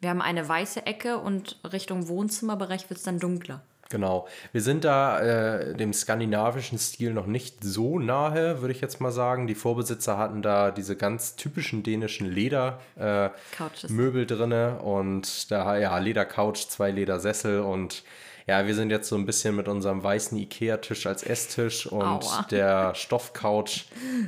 Wir 0.00 0.10
haben 0.10 0.20
eine 0.20 0.48
weiße 0.48 0.84
Ecke 0.84 1.18
und 1.18 1.60
Richtung 1.72 2.08
Wohnzimmerbereich 2.08 2.90
wird 2.90 2.98
es 2.98 3.04
dann 3.04 3.20
dunkler. 3.20 3.62
Genau. 3.92 4.26
Wir 4.52 4.62
sind 4.62 4.84
da 4.84 5.20
äh, 5.20 5.74
dem 5.74 5.92
skandinavischen 5.92 6.78
Stil 6.78 7.12
noch 7.12 7.26
nicht 7.26 7.62
so 7.62 7.98
nahe, 7.98 8.62
würde 8.62 8.72
ich 8.72 8.80
jetzt 8.80 9.02
mal 9.02 9.12
sagen. 9.12 9.46
Die 9.46 9.54
Vorbesitzer 9.54 10.16
hatten 10.16 10.40
da 10.40 10.70
diese 10.70 10.96
ganz 10.96 11.36
typischen 11.36 11.82
dänischen 11.82 12.26
Ledermöbel 12.26 14.22
äh, 14.22 14.26
drinne 14.26 14.78
und 14.78 15.50
da 15.50 15.76
ja 15.76 15.98
Ledercouch, 15.98 16.68
zwei 16.70 16.90
Ledersessel 16.90 17.60
und 17.60 18.02
ja, 18.46 18.66
wir 18.66 18.74
sind 18.74 18.88
jetzt 18.88 19.10
so 19.10 19.16
ein 19.16 19.26
bisschen 19.26 19.56
mit 19.56 19.68
unserem 19.68 20.02
weißen 20.02 20.38
Ikea-Tisch 20.38 21.06
als 21.06 21.22
Esstisch 21.22 21.86
und 21.86 22.02
Aua. 22.02 22.46
der 22.50 22.94
Stoffcouch 22.94 23.84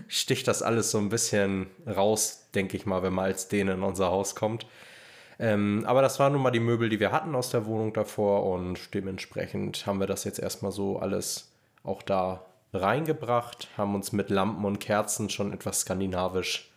sticht 0.08 0.46
das 0.46 0.60
alles 0.60 0.90
so 0.90 0.98
ein 0.98 1.08
bisschen 1.08 1.68
raus, 1.86 2.48
denke 2.54 2.76
ich 2.76 2.84
mal, 2.84 3.02
wenn 3.02 3.14
man 3.14 3.24
als 3.24 3.48
Däne 3.48 3.72
in 3.72 3.82
unser 3.82 4.10
Haus 4.10 4.34
kommt. 4.34 4.66
Ähm, 5.38 5.84
aber 5.86 6.02
das 6.02 6.18
waren 6.20 6.32
nun 6.32 6.42
mal 6.42 6.50
die 6.50 6.60
Möbel, 6.60 6.88
die 6.88 7.00
wir 7.00 7.12
hatten 7.12 7.34
aus 7.34 7.50
der 7.50 7.66
Wohnung 7.66 7.92
davor 7.92 8.46
und 8.46 8.94
dementsprechend 8.94 9.86
haben 9.86 10.00
wir 10.00 10.06
das 10.06 10.24
jetzt 10.24 10.38
erstmal 10.38 10.72
so 10.72 10.98
alles 10.98 11.50
auch 11.82 12.02
da 12.02 12.44
reingebracht, 12.72 13.68
haben 13.76 13.94
uns 13.94 14.12
mit 14.12 14.30
Lampen 14.30 14.64
und 14.64 14.80
Kerzen 14.80 15.30
schon 15.30 15.52
etwas 15.52 15.80
skandinavisch 15.80 16.70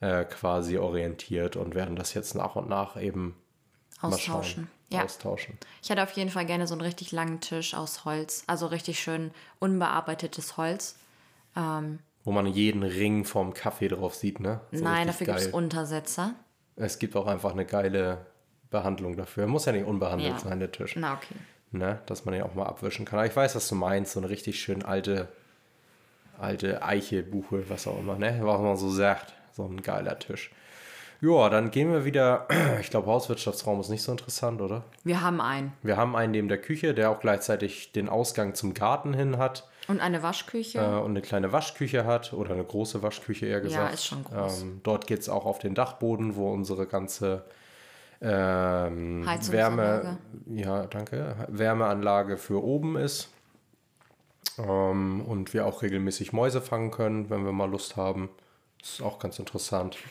äh, 0.00 0.24
quasi 0.24 0.78
orientiert 0.78 1.56
und 1.56 1.74
werden 1.74 1.96
das 1.96 2.14
jetzt 2.14 2.34
nach 2.34 2.56
und 2.56 2.68
nach 2.68 3.00
eben 3.00 3.36
Austauschen. 4.00 4.68
Ja. 4.92 5.04
austauschen. 5.04 5.56
Ich 5.82 5.90
hätte 5.90 6.02
auf 6.02 6.12
jeden 6.12 6.30
Fall 6.30 6.46
gerne 6.46 6.66
so 6.66 6.74
einen 6.74 6.80
richtig 6.80 7.12
langen 7.12 7.40
Tisch 7.40 7.74
aus 7.74 8.04
Holz. 8.04 8.42
Also 8.48 8.66
richtig 8.66 8.98
schön 8.98 9.30
unbearbeitetes 9.60 10.56
Holz. 10.56 10.96
Wo 12.24 12.32
man 12.32 12.46
jeden 12.46 12.82
Ring 12.82 13.24
vom 13.24 13.54
Kaffee 13.54 13.88
drauf 13.88 14.14
sieht, 14.14 14.40
ne? 14.40 14.60
So 14.72 14.82
Nein, 14.82 15.06
dafür 15.06 15.26
gibt 15.26 15.38
es. 15.38 15.46
Untersetzer. 15.48 16.34
Es 16.80 16.98
gibt 16.98 17.14
auch 17.16 17.26
einfach 17.26 17.52
eine 17.52 17.64
geile 17.66 18.18
Behandlung 18.70 19.16
dafür. 19.16 19.46
Muss 19.46 19.66
ja 19.66 19.72
nicht 19.72 19.86
unbehandelt 19.86 20.32
Ja. 20.32 20.38
sein, 20.38 20.60
der 20.60 20.72
Tisch. 20.72 20.94
Na, 20.96 21.14
okay. 21.14 21.34
Ne? 21.72 22.00
Dass 22.06 22.24
man 22.24 22.34
den 22.34 22.42
auch 22.42 22.54
mal 22.54 22.66
abwischen 22.66 23.04
kann. 23.04 23.18
Aber 23.18 23.26
ich 23.28 23.36
weiß, 23.36 23.54
was 23.54 23.68
du 23.68 23.74
meinst. 23.74 24.12
So 24.12 24.20
eine 24.20 24.30
richtig 24.30 24.60
schön 24.60 24.82
alte, 24.84 25.28
alte 26.38 26.82
Eiche, 26.82 27.22
Buche, 27.22 27.68
was 27.68 27.86
auch 27.86 27.98
immer, 27.98 28.16
ne? 28.16 28.38
Was 28.42 28.60
man 28.60 28.76
so 28.76 28.90
sagt. 28.90 29.32
So 29.52 29.64
ein 29.64 29.82
geiler 29.82 30.18
Tisch. 30.18 30.50
Ja, 31.20 31.50
dann 31.50 31.70
gehen 31.70 31.92
wir 31.92 32.04
wieder. 32.04 32.46
Ich 32.80 32.88
glaube, 32.90 33.08
Hauswirtschaftsraum 33.08 33.78
ist 33.80 33.90
nicht 33.90 34.02
so 34.02 34.10
interessant, 34.12 34.60
oder? 34.62 34.84
Wir 35.04 35.20
haben 35.20 35.40
einen. 35.40 35.72
Wir 35.82 35.96
haben 35.98 36.16
einen 36.16 36.32
neben 36.32 36.48
der 36.48 36.58
Küche, 36.58 36.94
der 36.94 37.10
auch 37.10 37.20
gleichzeitig 37.20 37.92
den 37.92 38.08
Ausgang 38.08 38.54
zum 38.54 38.72
Garten 38.72 39.12
hin 39.12 39.36
hat 39.36 39.68
Und 39.90 40.00
eine 40.00 40.22
Waschküche. 40.22 40.78
äh, 40.78 41.00
und 41.00 41.10
eine 41.10 41.20
kleine 41.20 41.52
Waschküche 41.52 42.04
hat 42.04 42.32
oder 42.32 42.54
eine 42.54 42.64
große 42.64 43.02
Waschküche 43.02 43.46
eher 43.46 43.60
gesagt. 43.60 43.94
ist 43.94 44.06
schon 44.06 44.22
groß. 44.24 44.62
Ähm, 44.62 44.80
dort 44.84 45.06
geht 45.06 45.20
es 45.20 45.28
auch 45.28 45.44
auf 45.44 45.58
den 45.58 45.74
Dachboden, 45.74 46.36
wo 46.36 46.52
unsere 46.52 46.86
ganze 46.86 47.44
ähm. 48.22 49.26
Wärme, 49.26 50.18
ja, 50.46 50.86
danke, 50.86 51.34
Wärmeanlage 51.48 52.36
für 52.36 52.62
oben 52.62 52.96
ist. 52.96 53.30
Ähm, 54.58 55.22
und 55.26 55.54
wir 55.54 55.66
auch 55.66 55.82
regelmäßig 55.82 56.32
Mäuse 56.32 56.60
fangen 56.60 56.90
können, 56.90 57.30
wenn 57.30 57.44
wir 57.44 57.52
mal 57.52 57.70
Lust 57.70 57.96
haben. 57.96 58.30
Das 58.80 58.90
ist 58.90 59.02
auch 59.02 59.18
ganz 59.18 59.38
interessant. 59.38 59.96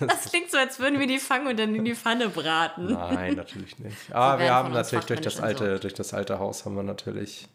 Das 0.00 0.30
klingt 0.30 0.50
so, 0.50 0.56
als 0.56 0.78
würden 0.78 0.98
wir 0.98 1.06
die 1.06 1.18
fangen 1.18 1.46
und 1.46 1.58
dann 1.58 1.74
in 1.74 1.84
die 1.84 1.94
Pfanne 1.94 2.30
braten. 2.30 2.86
Nein, 2.86 3.34
natürlich 3.34 3.78
nicht. 3.78 3.96
Aber 4.10 4.38
wir 4.38 4.46
werden 4.46 4.54
haben 4.54 4.72
natürlich 4.72 5.04
durch 5.04 5.20
das, 5.20 5.40
alte, 5.40 5.78
durch 5.78 5.92
das 5.92 6.14
alte 6.14 6.38
Haus 6.38 6.64
haben 6.64 6.74
wir 6.74 6.82
natürlich 6.82 7.48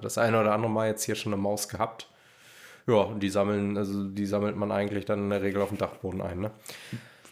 das 0.00 0.18
eine 0.18 0.40
oder 0.40 0.52
andere 0.52 0.70
Mal 0.70 0.88
jetzt 0.88 1.04
hier 1.04 1.14
schon 1.14 1.32
eine 1.32 1.42
Maus 1.42 1.68
gehabt. 1.68 2.08
Ja, 2.86 3.12
die 3.14 3.28
sammeln, 3.28 3.76
also 3.76 4.04
die 4.04 4.24
sammelt 4.24 4.56
man 4.56 4.72
eigentlich 4.72 5.04
dann 5.04 5.24
in 5.24 5.30
der 5.30 5.42
Regel 5.42 5.60
auf 5.60 5.68
dem 5.68 5.78
Dachboden 5.78 6.22
ein, 6.22 6.40
ne? 6.40 6.50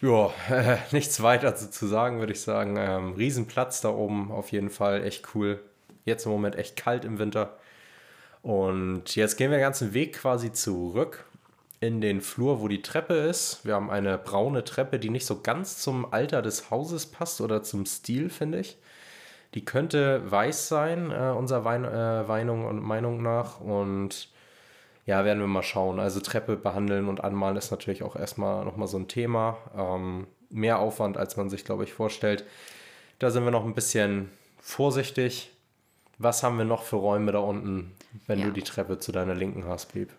Ja, 0.01 0.31
äh, 0.49 0.77
nichts 0.91 1.23
weiter 1.23 1.55
zu, 1.55 1.71
zu 1.71 1.87
sagen, 1.87 2.19
würde 2.19 2.33
ich 2.33 2.41
sagen. 2.41 2.75
Ähm, 2.77 3.13
Riesenplatz 3.13 3.81
da 3.81 3.89
oben, 3.89 4.31
auf 4.31 4.51
jeden 4.51 4.69
Fall, 4.69 5.03
echt 5.03 5.33
cool. 5.33 5.59
Jetzt 6.05 6.25
im 6.25 6.31
Moment 6.31 6.55
echt 6.55 6.75
kalt 6.75 7.05
im 7.05 7.17
Winter. 7.17 7.57
Und 8.43 9.15
jetzt 9.15 9.35
gehen 9.37 9.49
wir 9.49 9.57
den 9.57 9.63
ganzen 9.63 9.93
Weg 9.93 10.13
quasi 10.13 10.53
zurück 10.53 11.25
in 11.79 12.01
den 12.01 12.21
Flur, 12.21 12.61
wo 12.61 12.67
die 12.67 12.81
Treppe 12.81 13.15
ist. 13.15 13.65
Wir 13.65 13.75
haben 13.75 13.89
eine 13.89 14.17
braune 14.17 14.63
Treppe, 14.63 14.99
die 14.99 15.09
nicht 15.09 15.25
so 15.25 15.41
ganz 15.41 15.79
zum 15.79 16.11
Alter 16.11 16.41
des 16.41 16.71
Hauses 16.71 17.07
passt 17.07 17.41
oder 17.41 17.63
zum 17.63 17.85
Stil, 17.85 18.29
finde 18.29 18.59
ich. 18.59 18.77
Die 19.53 19.63
könnte 19.65 20.29
weiß 20.29 20.67
sein, 20.67 21.11
äh, 21.11 21.33
unserer 21.35 21.63
Wein, 21.65 21.83
äh, 21.85 22.23
Meinung 22.23 22.65
und 22.65 22.81
Meinung 22.81 23.21
nach. 23.21 23.59
Und 23.61 24.29
ja, 25.05 25.23
werden 25.25 25.39
wir 25.39 25.47
mal 25.47 25.63
schauen. 25.63 25.99
Also 25.99 26.19
Treppe 26.19 26.57
behandeln 26.57 27.07
und 27.07 27.23
anmalen 27.23 27.55
ist 27.57 27.71
natürlich 27.71 28.03
auch 28.03 28.15
erstmal 28.15 28.65
nochmal 28.65 28.87
so 28.87 28.97
ein 28.97 29.07
Thema. 29.07 29.57
Ähm, 29.75 30.27
mehr 30.49 30.79
Aufwand, 30.79 31.17
als 31.17 31.37
man 31.37 31.49
sich, 31.49 31.63
glaube 31.65 31.83
ich, 31.85 31.93
vorstellt. 31.93 32.45
Da 33.19 33.29
sind 33.31 33.43
wir 33.45 33.51
noch 33.51 33.65
ein 33.65 33.73
bisschen 33.73 34.29
vorsichtig. 34.59 35.51
Was 36.19 36.43
haben 36.43 36.57
wir 36.57 36.65
noch 36.65 36.83
für 36.83 36.95
Räume 36.97 37.31
da 37.31 37.39
unten, 37.39 37.93
wenn 38.27 38.39
Ja. 38.39 38.45
du 38.47 38.51
die 38.51 38.63
Treppe 38.63 38.97
zu 38.99 39.11
deiner 39.11 39.35
Linken 39.35 39.65
hast, 39.65 39.87
Piep? 39.93 40.11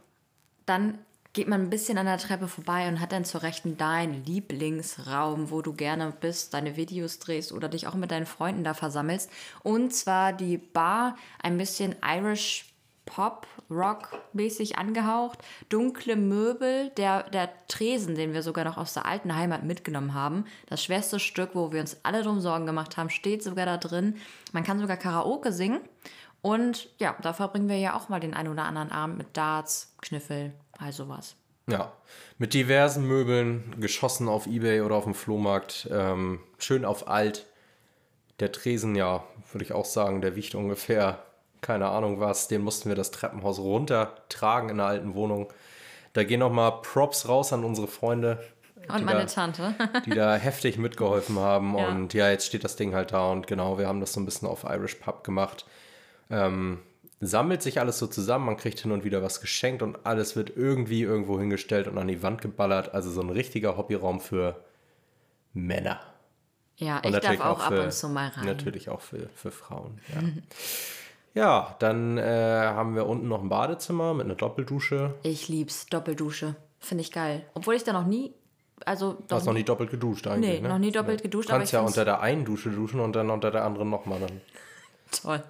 Dann 0.67 0.99
geht 1.33 1.49
man 1.49 1.63
ein 1.63 1.71
bisschen 1.71 1.99
an 1.99 2.07
der 2.07 2.19
Treppe 2.19 2.49
vorbei 2.49 2.89
und 2.89 3.01
hat 3.01 3.13
dann 3.13 3.25
zur 3.25 3.43
Rechten 3.43 3.77
deinen 3.77 4.25
Lieblingsraum, 4.25 5.51
wo 5.51 5.63
du 5.63 5.73
gerne 5.73 6.13
bist, 6.21 6.55
deine 6.55 6.77
Videos 6.77 7.19
drehst 7.19 7.53
oder 7.53 7.69
dich 7.69 7.87
auch 7.87 7.95
mit 7.95 8.11
deinen 8.11 8.27
Freunden 8.27 8.65
da 8.65 8.75
versammelst. 8.75 9.31
Und 9.63 9.95
zwar 9.95 10.33
die 10.33 10.59
Bar, 10.59 11.17
ein 11.43 11.59
bisschen 11.59 11.97
Irish 12.05 12.67
Pop, 13.09 13.47
Rock 13.71 14.19
mäßig 14.35 14.77
angehaucht, 14.77 15.39
dunkle 15.69 16.17
Möbel, 16.17 16.91
der, 16.97 17.25
der 17.31 17.51
Tresen, 17.67 18.15
den 18.15 18.35
wir 18.35 18.43
sogar 18.43 18.65
noch 18.65 18.77
aus 18.77 18.95
der 18.95 19.07
alten 19.07 19.35
Heimat 19.35 19.63
mitgenommen 19.63 20.15
haben. 20.15 20.45
Das 20.67 20.83
schwerste 20.83 21.19
Stück, 21.19 21.51
wo 21.55 21.73
wir 21.73 21.81
uns 21.81 21.99
alle 22.03 22.23
drum 22.23 22.41
Sorgen 22.41 22.67
gemacht 22.67 22.97
haben, 22.97 23.09
steht 23.09 23.43
sogar 23.43 23.65
da 23.65 23.79
drin. 23.79 24.17
Man 24.53 24.65
kann 24.65 24.79
sogar 24.79 24.97
Karaoke 24.97 25.53
singen. 25.53 25.81
Und 26.43 26.89
ja, 26.99 27.17
da 27.23 27.33
verbringen 27.33 27.69
wir 27.69 27.79
ja 27.79 27.95
auch 27.95 28.09
mal 28.09 28.21
den 28.21 28.35
einen 28.35 28.53
oder 28.53 28.65
anderen 28.65 28.93
Abend 28.93 29.19
mit 29.19 29.37
Darts, 29.37 29.95
Kniffel, 30.03 30.53
all 30.79 30.93
sowas. 30.93 31.37
Ja, 31.71 31.93
mit 32.39 32.55
diversen 32.55 33.07
Möbeln, 33.07 33.75
geschossen 33.79 34.27
auf 34.29 34.47
Ebay 34.47 34.81
oder 34.81 34.95
auf 34.95 35.05
dem 35.05 35.15
Flohmarkt, 35.15 35.89
ähm, 35.93 36.41
schön 36.59 36.85
auf 36.87 37.09
alt. 37.09 37.45
Der 38.41 38.53
Tresen, 38.53 38.95
ja, 38.95 39.25
würde 39.53 39.65
ich 39.65 39.73
auch 39.73 39.85
sagen, 39.85 40.21
der 40.23 40.35
wiegt 40.37 40.55
ungefähr, 40.55 41.23
keine 41.61 41.89
Ahnung 41.89 42.21
was, 42.21 42.49
den 42.49 42.63
mussten 42.63 42.89
wir 42.89 42.97
das 42.97 43.11
Treppenhaus 43.11 43.59
runtertragen 43.59 44.71
in 44.71 44.77
der 44.79 44.87
alten 44.87 45.15
Wohnung. 45.15 45.53
Da 46.15 46.25
gehen 46.25 46.41
nochmal 46.41 46.81
Props 46.81 47.29
raus 47.29 47.53
an 47.53 47.65
unsere 47.65 47.89
Freunde, 47.89 48.43
Und 48.89 49.05
meine 49.05 49.21
da- 49.21 49.27
Tante. 49.27 49.75
die 50.07 50.11
da 50.11 50.37
heftig 50.37 50.79
mitgeholfen 50.79 51.39
haben. 51.39 51.77
Ja. 51.77 51.89
Und 51.89 52.15
ja, 52.15 52.31
jetzt 52.31 52.47
steht 52.47 52.65
das 52.65 52.77
Ding 52.77 52.95
halt 52.95 53.13
da 53.13 53.31
und 53.31 53.47
genau, 53.47 53.77
wir 53.77 53.87
haben 53.89 54.01
das 54.01 54.13
so 54.15 54.21
ein 54.21 54.25
bisschen 54.25 54.49
auf 54.49 54.65
Irish 54.65 54.95
Pub 54.95 55.23
gemacht. 55.25 55.67
Ähm, 56.31 56.79
sammelt 57.21 57.63
sich 57.63 57.81
alles 57.81 57.99
so 57.99 58.07
zusammen, 58.07 58.47
man 58.47 58.57
kriegt 58.57 58.81
hin 58.81 58.93
und 58.93 59.05
wieder 59.05 59.23
was 59.23 59.41
geschenkt 59.41 59.83
und 59.83 60.07
alles 60.07 60.37
wird 60.37 60.53
irgendwie 60.57 61.03
irgendwo 61.03 61.39
hingestellt 61.39 61.89
und 61.89 61.99
an 61.99 62.09
die 62.09 62.23
Wand 62.23 62.41
geballert. 62.41 62.95
Also 62.95 63.11
so 63.11 63.21
ein 63.21 63.31
richtiger 63.31 63.77
Hobbyraum 63.77 64.21
für 64.21 64.57
Männer. 65.53 66.01
Ja, 66.77 66.99
Und 66.99 67.13
ich 67.13 67.21
darf 67.21 67.41
auch 67.41 67.61
ab 67.61 67.73
und 67.73 67.93
zu 67.93 68.09
mal 68.09 68.29
rein. 68.29 68.47
Natürlich 68.47 68.89
auch 68.89 69.01
für, 69.01 69.29
für 69.35 69.51
Frauen. 69.51 70.01
Ja, 70.15 70.23
ja 71.35 71.77
dann 71.81 72.19
äh, 72.19 72.23
haben 72.23 72.95
wir 72.95 73.07
unten 73.07 73.27
noch 73.27 73.43
ein 73.43 73.49
Badezimmer 73.49 74.15
mit 74.15 74.27
einer 74.27 74.37
Doppeldusche. 74.37 75.15
Ich 75.25 75.49
lieb's, 75.49 75.87
Doppeldusche. 75.87 76.55
Finde 76.79 77.03
ich 77.03 77.11
geil. 77.11 77.45
Obwohl 77.55 77.75
ich 77.75 77.83
da 77.83 77.93
noch 77.93 78.07
nie, 78.07 78.33
also 78.87 79.15
Du 79.15 79.25
doch 79.27 79.39
hast 79.39 79.47
noch 79.47 79.55
nie 79.55 79.65
doppelt 79.65 79.91
geduscht 79.91 80.29
eigentlich, 80.29 80.53
Nee, 80.53 80.61
ne? 80.61 80.69
noch 80.69 80.79
nie 80.79 80.93
doppelt 80.93 81.23
geduscht, 81.23 81.49
Du 81.49 81.53
kannst 81.53 81.73
ja 81.73 81.81
unter 81.81 82.05
der 82.05 82.21
einen 82.21 82.45
Dusche 82.45 82.71
duschen 82.71 83.01
und 83.01 83.17
dann 83.17 83.31
unter 83.31 83.51
der 83.51 83.65
anderen 83.65 83.91
nochmal 83.91 84.21
dann. 84.21 84.41
Toll. 85.11 85.43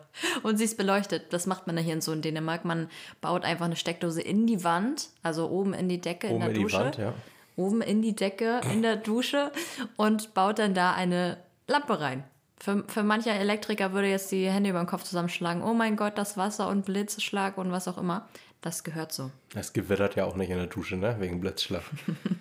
Und 0.43 0.57
sie 0.57 0.65
ist 0.65 0.77
beleuchtet. 0.77 1.33
Das 1.33 1.47
macht 1.47 1.67
man 1.67 1.77
ja 1.77 1.83
hier 1.83 2.01
so 2.01 2.13
in 2.13 2.23
Dänemark. 2.23 2.65
Man 2.65 2.89
baut 3.21 3.45
einfach 3.45 3.67
eine 3.67 3.77
Steckdose 3.77 4.23
in 4.23 4.47
die 4.47 4.65
Wand, 4.65 5.09
also 5.23 5.49
oben 5.49 5.75
in 5.75 5.89
die 5.89 6.01
Decke 6.01 6.29
in 6.29 6.35
Oben 6.35 6.41
der 6.41 6.49
in 6.51 6.55
die 6.55 6.63
Dusche. 6.63 6.79
Wand, 6.79 6.99
ja. 6.99 7.15
Oben 7.57 7.83
in 7.83 8.03
die 8.03 8.15
Decke 8.15 8.61
in 8.73 8.83
der 8.83 8.97
Dusche 8.97 9.51
und 9.97 10.33
baut 10.35 10.61
dann 10.61 10.75
da 10.75 10.93
eine 10.93 11.39
Lampe 11.67 12.01
rein. 12.01 12.25
Für, 12.61 12.85
für 12.89 13.03
mancher 13.03 13.35
Elektriker 13.35 13.93
würde 13.93 14.09
jetzt 14.09 14.31
die 14.33 14.49
Hände 14.49 14.71
über 14.71 14.81
den 14.81 14.87
Kopf 14.87 15.05
zusammenschlagen. 15.05 15.63
Oh 15.63 15.75
mein 15.75 15.97
Gott, 15.97 16.19
das 16.19 16.37
Wasser 16.37 16.69
und 16.69 16.85
Blitzschlag 16.85 17.59
und 17.59 17.71
was 17.73 17.89
auch 17.89 17.99
immer. 17.99 18.29
Das 18.61 18.83
gehört 18.83 19.13
so. 19.13 19.31
Es 19.55 19.73
gewittert 19.73 20.17
ja 20.17 20.25
auch 20.25 20.35
nicht 20.35 20.51
in 20.51 20.57
der 20.57 20.67
Dusche, 20.67 20.97
ne? 20.97 21.17
Wegen 21.21 21.41
Blitzschlag. 21.41 21.83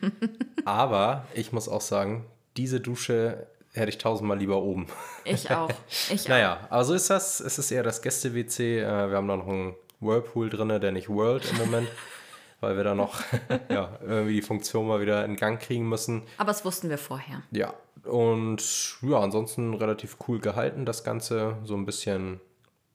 Aber 0.66 1.28
ich 1.36 1.52
muss 1.52 1.70
auch 1.70 1.82
sagen, 1.82 2.26
diese 2.58 2.80
Dusche 2.80 3.48
hätte 3.78 3.90
ich 3.90 3.98
tausendmal 3.98 4.38
lieber 4.38 4.62
oben. 4.62 4.88
Ich 5.24 5.50
auch. 5.52 5.70
Ich 6.12 6.26
auch. 6.26 6.30
Naja, 6.30 6.68
aber 6.70 6.84
so 6.84 6.94
ist 6.94 7.10
das. 7.10 7.40
Es 7.40 7.58
ist 7.58 7.72
eher 7.72 7.84
das 7.84 8.02
Gäste-WC. 8.02 8.80
Äh, 8.80 9.10
Wir 9.10 9.18
haben 9.18 9.28
da 9.28 9.38
noch 9.38 9.48
einen 9.48 9.76
Whirlpool 10.00 10.50
drin, 10.50 10.70
der 10.70 10.92
nicht 10.92 11.10
World 11.10 11.50
im 11.52 11.58
Moment, 11.58 11.88
weil 12.60 12.76
wir 12.78 12.84
da 12.84 12.96
noch 12.96 13.20
ja, 13.70 13.98
irgendwie 14.02 14.34
die 14.34 14.42
Funktion 14.42 14.88
mal 14.88 15.02
wieder 15.02 15.24
in 15.26 15.36
Gang 15.36 15.60
kriegen 15.62 15.88
müssen. 15.88 16.24
Aber 16.38 16.48
das 16.48 16.66
wussten 16.66 16.90
wir 16.90 16.98
vorher. 16.98 17.42
Ja, 17.52 17.74
und 18.06 18.98
ja, 19.02 19.20
ansonsten 19.20 19.74
relativ 19.74 20.18
cool 20.28 20.40
gehalten, 20.40 20.86
das 20.86 21.04
Ganze. 21.04 21.58
So 21.64 21.76
ein 21.76 21.86
bisschen 21.86 22.40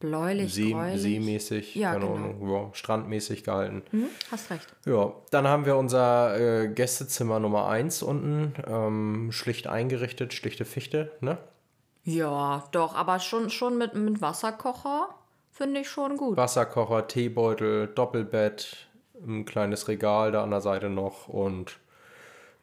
Bläulich, 0.02 0.52
See, 0.52 0.73
gräulich. 0.73 1.00
seemäßig, 1.00 1.75
Ja, 1.76 1.92
keine 1.92 2.06
genau. 2.06 2.16
Ahnung, 2.16 2.50
ja, 2.50 2.75
strandmäßig 2.75 3.44
gehalten. 3.44 3.82
Hm, 3.90 4.06
hast 4.30 4.50
recht. 4.50 4.66
Ja, 4.85 5.12
dann 5.30 5.47
haben 5.49 5.64
wir 5.64 5.76
unser 5.76 6.38
äh, 6.64 6.68
Gästezimmer 6.68 7.38
Nummer 7.38 7.68
1 7.68 8.02
unten, 8.02 8.52
ähm, 8.66 9.32
schlicht 9.32 9.68
eingerichtet, 9.68 10.35
schlichte 10.35 10.64
Fichte, 10.64 11.12
ne? 11.21 11.38
Ja, 12.04 12.64
doch, 12.73 12.94
aber 12.97 13.21
schon, 13.21 13.49
schon 13.49 13.78
mit, 13.78 13.94
mit 13.94 14.21
Wasserkocher 14.21 15.09
finde 15.52 15.80
ich 15.80 15.88
schon 15.88 16.16
gut. 16.16 16.37
Wasserkocher, 16.37 17.06
Teebeutel, 17.06 17.87
Doppelbett, 17.87 18.88
ein 19.25 19.44
kleines 19.44 19.87
Regal 19.87 20.32
da 20.32 20.42
an 20.42 20.50
der 20.50 20.61
Seite 20.61 20.90
noch 20.90 21.28
und 21.28 21.78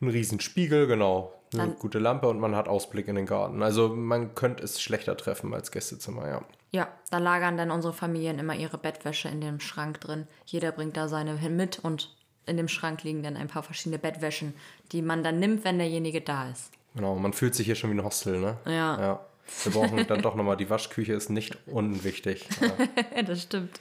ein 0.02 0.10
riesen 0.10 0.40
Spiegel, 0.42 0.88
genau. 0.88 1.34
Eine 1.54 1.64
Dann- 1.64 1.80
gute 1.80 2.00
Lampe 2.00 2.28
und 2.28 2.40
man 2.40 2.56
hat 2.56 2.68
Ausblick 2.68 3.08
in 3.08 3.16
den 3.16 3.26
Garten. 3.26 3.64
Also 3.64 3.90
man 3.90 4.36
könnte 4.36 4.64
es 4.64 4.82
schlechter 4.82 5.18
treffen 5.18 5.54
als 5.54 5.72
Gästezimmer, 5.72 6.28
ja. 6.28 6.42
Ja, 6.72 6.88
da 7.10 7.18
lagern 7.18 7.58
dann 7.58 7.72
unsere 7.72 7.94
Familien 7.94 8.38
immer 8.38 8.54
ihre 8.56 8.78
Bettwäsche 8.78 9.28
in 9.30 9.42
dem 9.42 9.60
Schrank 9.60 10.00
drin. 10.02 10.28
Jeder 10.46 10.72
bringt 10.72 10.96
da 10.96 11.08
seine 11.08 11.34
mit 11.50 11.80
und 11.80 12.16
in 12.46 12.58
dem 12.58 12.68
Schrank 12.68 13.04
liegen 13.04 13.24
dann 13.24 13.36
ein 13.38 13.48
paar 13.48 13.64
verschiedene 13.64 13.98
Bettwäschen, 13.98 14.54
die 14.92 15.02
man 15.02 15.24
dann 15.24 15.40
nimmt, 15.40 15.64
wenn 15.64 15.80
derjenige 15.80 16.22
da 16.22 16.50
ist. 16.50 16.72
Genau, 16.96 17.16
man 17.16 17.34
fühlt 17.34 17.56
sich 17.56 17.66
hier 17.66 17.76
schon 17.76 17.90
wie 17.92 17.96
ein 17.96 18.04
Hostel, 18.04 18.40
ne? 18.40 18.58
Ja. 18.66 19.00
ja. 19.00 19.20
Wir 19.64 19.72
brauchen 19.72 20.06
dann 20.08 20.22
doch 20.22 20.36
nochmal, 20.36 20.58
die 20.58 20.70
Waschküche 20.70 21.14
ist 21.14 21.30
nicht 21.30 21.58
unwichtig. 21.68 22.48
Ja. 22.62 23.22
das 23.24 23.42
stimmt. 23.44 23.80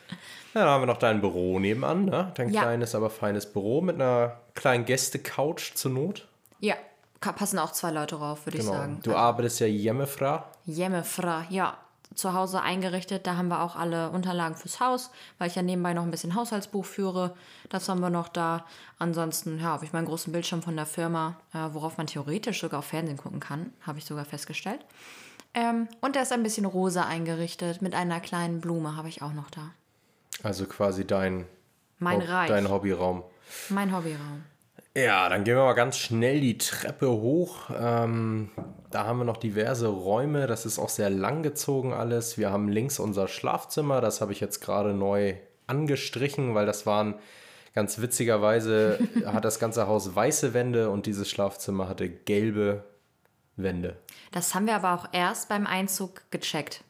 Ja, 0.55 0.63
dann 0.63 0.69
haben 0.71 0.83
wir 0.83 0.87
noch 0.87 0.99
dein 0.99 1.21
Büro 1.21 1.59
nebenan, 1.59 2.07
ne? 2.07 2.33
Dein 2.37 2.51
Ja. 2.51 2.63
kleines, 2.63 2.95
aber 2.95 3.11
feines 3.11 3.45
Büro 3.53 3.83
mit 3.83 3.97
einer 3.97 4.41
kleinen 4.55 4.87
Gäste-Couch 4.87 5.75
zur 5.75 5.91
Not. 5.91 6.27
Ja, 6.61 6.75
passen 7.21 7.59
auch 7.59 7.73
zwei 7.73 7.91
Leute 7.91 8.17
drauf, 8.17 8.47
würde 8.47 8.59
ich 8.59 8.65
Genau. 8.65 8.77
sagen. 8.79 9.01
Du 9.03 9.15
arbeitest 9.17 9.61
ja 9.61 9.67
Jemmefra. 9.67 10.51
Jemme 10.65 11.05
Fra, 11.05 11.45
ja. 11.51 11.77
zu 12.15 12.33
Hause 12.33 12.63
eingerichtet. 12.63 13.27
Da 13.27 13.37
haben 13.37 13.49
wir 13.49 13.63
auch 13.63 13.77
alle 13.77 14.11
Unterlagen 14.11 14.57
fürs 14.57 14.81
Haus, 14.81 15.11
weil 15.37 15.49
ich 15.49 15.55
ja 15.57 15.63
nebenbei 15.63 15.93
noch 15.93 16.03
ein 16.03 16.11
bisschen 16.11 16.35
Haushaltsbuch 16.35 16.85
führe. 16.85 17.37
Das 17.69 17.89
haben 17.89 18.01
wir 18.01 18.09
noch 18.11 18.29
da. 18.29 18.65
Ansonsten 18.99 19.59
ja, 19.59 19.65
habe 19.67 19.85
ich 19.85 19.93
meinen 19.93 20.07
großen 20.07 20.33
Bildschirm 20.33 20.63
von 20.63 20.75
der 20.75 20.87
Firma, 20.87 21.37
äh, 21.53 21.59
worauf 21.73 21.99
man 21.99 22.07
theoretisch 22.07 22.61
sogar 22.61 22.79
auf 22.81 22.87
Fernsehen 22.87 23.19
gucken 23.19 23.41
kann, 23.41 23.73
habe 23.87 23.99
ich 23.99 24.05
sogar 24.07 24.25
festgestellt. 24.25 24.81
Ähm, 25.55 25.87
und 26.01 26.15
der 26.17 26.23
ist 26.23 26.33
ein 26.33 26.43
bisschen 26.43 26.65
rosa 26.65 27.05
eingerichtet 27.05 27.83
mit 27.83 27.95
einer 27.95 28.21
kleinen 28.21 28.61
Blume, 28.61 28.97
habe 28.97 29.09
ich 29.09 29.21
auch 29.23 29.33
noch 29.35 29.51
da. 29.51 29.71
Also 30.43 30.65
quasi 30.67 31.07
dein, 31.07 31.47
Mein 31.99 32.23
Hob- 32.23 32.29
Reich. 32.29 32.49
dein 32.49 32.69
Hobbyraum. 32.71 33.23
Mein 33.69 33.95
Hobbyraum. 33.95 34.45
Ja, 34.99 35.29
dann 35.29 35.45
gehen 35.45 35.57
wir 35.57 35.65
mal 35.65 35.75
ganz 35.75 35.97
schnell 35.97 36.41
die 36.41 36.59
Treppe 36.59 37.09
hoch. 37.09 37.71
Ähm, 37.71 38.51
da 38.91 39.05
haben 39.05 39.19
wir 39.19 39.25
noch 39.25 39.37
diverse 39.37 39.87
Räume. 39.87 40.49
Das 40.49 40.67
ist 40.67 40.79
auch 40.79 40.89
sehr 40.89 41.09
lang 41.09 41.45
gezogen 41.45 41.93
alles. 41.93 42.37
Wir 42.37 42.51
haben 42.51 42.69
links 42.69 42.99
unser 42.99 43.29
Schlafzimmer. 43.29 44.01
Das 44.01 44.21
habe 44.21 44.33
ich 44.33 44.41
jetzt 44.41 44.61
gerade 44.61 44.95
neu 44.95 45.35
angestrichen, 45.69 46.55
weil 46.57 46.67
das 46.67 46.85
waren 46.85 47.15
ganz 47.75 48.01
witzigerweise 48.01 48.99
hat 49.27 49.45
das 49.45 49.61
ganze 49.61 49.87
Haus 49.87 50.17
weiße 50.17 50.53
Wände 50.53 50.91
und 50.91 51.07
dieses 51.07 51.31
Schlafzimmer 51.31 51.89
hatte 51.89 52.09
gelbe 52.09 52.83
Wände. 53.55 53.97
Das 54.33 54.55
haben 54.55 54.67
wir 54.67 54.75
aber 54.75 54.95
auch 54.95 55.07
erst 55.13 55.49
beim 55.49 55.67
Einzug 55.67 56.23
gecheckt. 56.33 56.83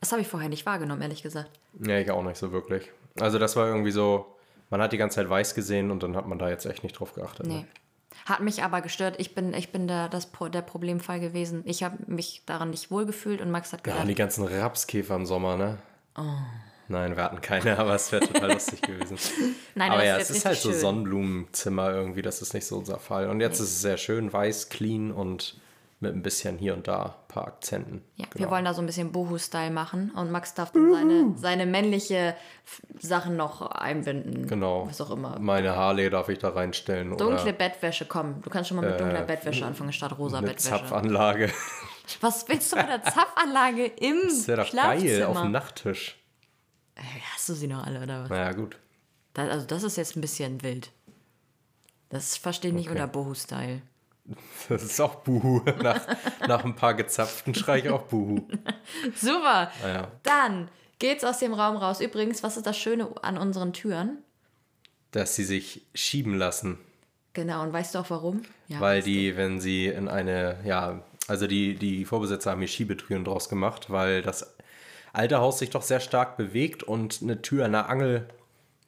Das 0.00 0.12
habe 0.12 0.22
ich 0.22 0.28
vorher 0.28 0.48
nicht 0.48 0.64
wahrgenommen, 0.64 1.02
ehrlich 1.02 1.22
gesagt. 1.22 1.50
Ja, 1.78 1.98
ich 1.98 2.10
auch 2.10 2.22
nicht 2.22 2.38
so 2.38 2.52
wirklich. 2.52 2.90
Also 3.20 3.38
das 3.38 3.54
war 3.56 3.66
irgendwie 3.66 3.90
so, 3.90 4.34
man 4.70 4.80
hat 4.80 4.92
die 4.92 4.96
ganze 4.98 5.16
Zeit 5.16 5.28
weiß 5.28 5.54
gesehen 5.54 5.90
und 5.90 6.02
dann 6.02 6.16
hat 6.16 6.26
man 6.26 6.38
da 6.38 6.48
jetzt 6.48 6.64
echt 6.64 6.82
nicht 6.82 6.98
drauf 6.98 7.14
geachtet. 7.14 7.46
ne? 7.46 7.54
Nee. 7.54 7.66
Hat 8.26 8.40
mich 8.40 8.62
aber 8.62 8.80
gestört. 8.80 9.16
Ich 9.18 9.34
bin, 9.34 9.54
ich 9.54 9.72
bin 9.72 9.88
der, 9.88 10.08
das, 10.08 10.30
der 10.52 10.62
Problemfall 10.62 11.20
gewesen. 11.20 11.62
Ich 11.64 11.82
habe 11.82 11.96
mich 12.06 12.42
daran 12.46 12.70
nicht 12.70 12.90
wohlgefühlt 12.90 13.40
und 13.40 13.50
Max 13.50 13.72
hat 13.72 13.80
Ja, 13.80 13.84
gesagt, 13.84 14.02
und 14.02 14.08
die 14.08 14.14
ganzen 14.14 14.44
Rapskäfer 14.46 15.14
im 15.16 15.26
Sommer, 15.26 15.56
ne? 15.56 15.78
Nein, 16.88 17.16
wir 17.16 17.22
hatten 17.22 17.40
keine, 17.40 17.78
aber 17.78 17.94
es 17.94 18.10
wäre 18.10 18.26
total 18.26 18.52
lustig 18.52 18.82
gewesen. 18.82 19.16
nein, 19.74 19.92
aber 19.92 20.04
ja, 20.04 20.18
es 20.18 20.30
ist 20.30 20.44
halt 20.44 20.54
richtig 20.56 20.62
so 20.64 20.70
schön. 20.72 20.80
Sonnenblumenzimmer 20.80 21.92
irgendwie, 21.92 22.22
das 22.22 22.42
ist 22.42 22.52
nicht 22.52 22.66
so 22.66 22.78
unser 22.78 22.98
Fall. 22.98 23.28
Und 23.30 23.40
jetzt 23.40 23.60
ist 23.60 23.68
es 23.70 23.80
sehr 23.80 23.96
schön, 23.96 24.32
weiß, 24.32 24.68
clean 24.70 25.12
und 25.12 25.56
mit 26.02 26.14
ein 26.14 26.22
bisschen 26.22 26.56
hier 26.56 26.72
und 26.74 26.88
da 26.88 27.02
ein 27.02 27.28
paar 27.28 27.46
Akzenten. 27.46 28.02
Ja, 28.16 28.24
Genau. 28.30 28.44
wir 28.46 28.50
wollen 28.50 28.64
da 28.64 28.72
so 28.72 28.80
ein 28.80 28.86
bisschen 28.86 29.12
Bohu-Style 29.12 29.70
machen 29.70 30.10
und 30.12 30.30
Max 30.30 30.54
darf 30.54 30.72
dann 30.72 30.90
seine, 30.90 31.34
seine 31.36 31.66
männliche 31.66 32.34
Sachen 32.98 33.36
noch 33.36 33.60
einbinden. 33.60 34.46
Genau. 34.46 34.86
Was 34.88 35.00
auch 35.02 35.10
immer. 35.10 35.38
Meine 35.38 35.76
Harley 35.76 36.08
darf 36.08 36.28
ich 36.30 36.38
da 36.38 36.48
reinstellen. 36.50 37.16
Dunkle 37.16 37.42
oder 37.42 37.52
Bettwäsche, 37.52 38.06
komm. 38.06 38.40
Du 38.40 38.48
kannst 38.48 38.68
schon 38.68 38.78
mal 38.78 38.88
mit 38.90 38.98
dunkler 38.98 39.20
Äh, 39.22 39.26
Bettwäsche 39.26 39.66
anfangen 39.66 39.92
statt 39.92 40.16
rosa 40.18 40.38
eine 40.38 40.46
Bettwäsche. 40.48 40.70
Zapfanlage. 40.70 41.52
Was 42.22 42.48
willst 42.48 42.72
du 42.72 42.76
mit 42.76 42.88
der 42.88 43.02
Zapfanlage 43.04 43.84
im 43.86 44.16
Das 44.26 44.48
wäre 44.48 44.62
doch 44.62 44.68
Schlafzimmer? 44.68 45.10
geil 45.12 45.22
auf 45.24 45.40
dem 45.42 45.52
Nachttisch. 45.52 46.16
Äh, 46.96 47.02
Hast 47.34 47.48
du 47.48 47.52
sie 47.54 47.66
noch 47.68 47.86
alle 47.86 48.02
oder 48.02 48.22
was? 48.22 48.30
Naja, 48.30 48.52
gut. 48.52 48.76
Das, 49.34 49.48
also 49.50 49.66
das 49.66 49.82
ist 49.82 49.96
jetzt 49.96 50.16
ein 50.16 50.20
bisschen 50.22 50.62
wild. 50.62 50.90
Das 52.08 52.36
verstehe 52.36 52.70
ich 52.70 52.74
nicht 52.76 52.88
Okay. 52.88 52.98
unter 53.00 53.06
Bohu-Style. 53.06 53.82
Das 54.68 54.82
ist 54.82 55.00
auch 55.00 55.16
Buhu. 55.16 55.62
Nach, 55.82 56.06
nach 56.46 56.64
ein 56.64 56.76
paar 56.76 56.94
gezapften 56.94 57.54
schrei 57.54 57.80
ich 57.80 57.88
auch 57.88 58.02
Buhu. 58.02 58.42
Super. 59.16 59.70
Naja. 59.82 60.08
Dann 60.22 60.68
geht's 60.98 61.24
aus 61.24 61.38
dem 61.38 61.54
Raum 61.54 61.76
raus. 61.76 62.00
Übrigens, 62.00 62.42
was 62.42 62.56
ist 62.56 62.66
das 62.66 62.78
Schöne 62.78 63.10
an 63.22 63.38
unseren 63.38 63.72
Türen? 63.72 64.18
Dass 65.10 65.34
sie 65.34 65.44
sich 65.44 65.86
schieben 65.94 66.36
lassen. 66.36 66.78
Genau, 67.32 67.62
und 67.62 67.72
weißt 67.72 67.94
du 67.94 68.00
auch 68.00 68.10
warum? 68.10 68.42
Ja, 68.68 68.80
Weil 68.80 69.02
die, 69.02 69.36
wenn 69.36 69.60
sie 69.60 69.86
in 69.86 70.08
eine, 70.08 70.58
ja, 70.64 71.02
also 71.28 71.46
die, 71.46 71.74
die 71.74 72.04
Vorbesitzer 72.04 72.50
haben 72.50 72.58
hier 72.60 72.68
Schiebetüren 72.68 73.24
draus 73.24 73.48
gemacht, 73.48 73.90
weil 73.90 74.22
das 74.22 74.56
alte 75.12 75.38
Haus 75.38 75.58
sich 75.58 75.70
doch 75.70 75.82
sehr 75.82 76.00
stark 76.00 76.36
bewegt 76.36 76.82
und 76.82 77.20
eine 77.22 77.42
Tür 77.42 77.64
an 77.64 77.72
der 77.72 77.88
Angel, 77.88 78.28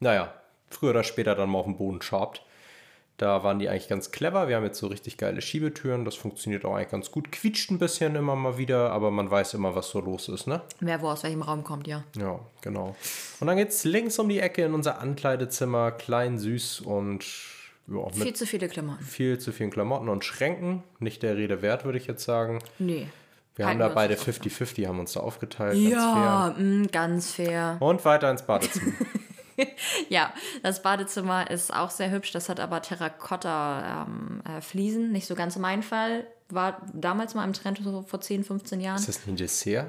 naja, 0.01 0.35
früher 0.71 0.91
oder 0.91 1.05
später 1.05 1.35
dann 1.35 1.51
mal 1.51 1.59
auf 1.59 1.67
den 1.67 1.77
Boden 1.77 2.03
schabt. 2.03 2.45
Da 3.19 3.45
waren 3.45 3.59
die 3.59 3.69
eigentlich 3.69 3.89
ganz 3.89 4.11
clever. 4.11 4.49
Wir 4.49 4.57
haben 4.57 4.65
jetzt 4.65 4.79
so 4.79 4.87
richtig 4.89 5.17
geile 5.17 5.41
Schiebetüren. 5.43 6.05
Das 6.05 6.15
funktioniert 6.17 6.65
auch 6.65 6.75
eigentlich 6.75 6.91
ganz 6.91 7.11
gut. 7.11 7.31
Quietscht 7.31 7.71
ein 7.71 7.79
bisschen 7.79 8.17
immer 8.17 8.35
mal 8.35 8.59
wieder, 8.59 8.91
aber 8.91 9.11
man 9.11 9.31
weiß 9.31 9.55
immer, 9.55 9.75
was 9.77 9.91
so 9.91 10.01
los 10.01 10.29
ist, 10.29 10.47
ne? 10.47 10.63
Wer 10.81 11.01
wo 11.03 11.09
aus 11.09 11.23
welchem 11.23 11.43
Raum 11.43 11.63
kommt, 11.63 11.87
ja. 11.87 12.03
Ja, 12.19 12.41
genau. 12.63 12.97
Und 13.39 13.47
dann 13.47 13.57
geht's 13.57 13.85
links 13.85 14.19
um 14.19 14.29
die 14.29 14.41
Ecke 14.41 14.65
in 14.65 14.75
unser 14.75 15.01
Ankleidezimmer. 15.01 15.93
Klein, 15.93 16.39
süß 16.39 16.81
und 16.81 17.25
ja, 17.87 18.05
mit 18.07 18.15
Viel 18.15 18.33
zu 18.35 18.47
viele 18.47 18.69
Klamotten. 18.69 19.05
viel 19.05 19.39
zu 19.39 19.53
vielen 19.53 19.71
Klamotten 19.71 20.09
und 20.09 20.25
Schränken. 20.25 20.83
Nicht 20.99 21.23
der 21.23 21.37
Rede 21.37 21.63
wert, 21.63 21.85
würde 21.85 21.99
ich 21.99 22.07
jetzt 22.07 22.25
sagen. 22.25 22.61
Nee. 22.79 23.07
Wir 23.55 23.67
haben 23.67 23.79
da 23.79 23.91
wir 23.91 23.95
beide 23.95 24.15
uns 24.15 24.25
50-50, 24.27 24.87
haben 24.89 24.99
uns 24.99 25.13
da 25.13 25.21
aufgeteilt. 25.21 25.77
Ja, 25.77 26.55
mh, 26.57 26.87
ganz 26.91 27.31
fair. 27.33 27.45
Ganz 27.47 27.77
fair. 27.77 27.77
Und 27.81 28.05
weiter 28.05 28.31
ins 28.31 28.43
Badezimmer. 28.43 28.93
Ja, 30.09 30.33
das 30.63 30.83
Badezimmer 30.83 31.51
ist 31.51 31.73
auch 31.75 31.91
sehr 31.91 32.11
hübsch. 32.11 32.33
Das 32.33 32.49
hat 32.49 32.61
aber 32.61 32.83
Terrakotta-Fliesen. 32.83 34.43
Ähm, 34.47 34.57
äh, 34.59 34.61
Fliesen. 34.61 35.13
Nicht 35.13 35.27
so 35.27 35.35
ganz 35.35 35.57
mein 35.57 35.83
Fall. 35.83 36.27
War 36.49 36.83
damals 36.93 37.35
mal 37.35 37.45
im 37.45 37.53
Trend 37.53 37.81
so 37.83 38.03
vor 38.03 38.21
10, 38.21 38.45
15 38.45 38.81
Jahren. 38.81 38.97
ist 38.99 39.09
das 39.09 39.27
ein 39.27 39.37
Dessert? 39.37 39.87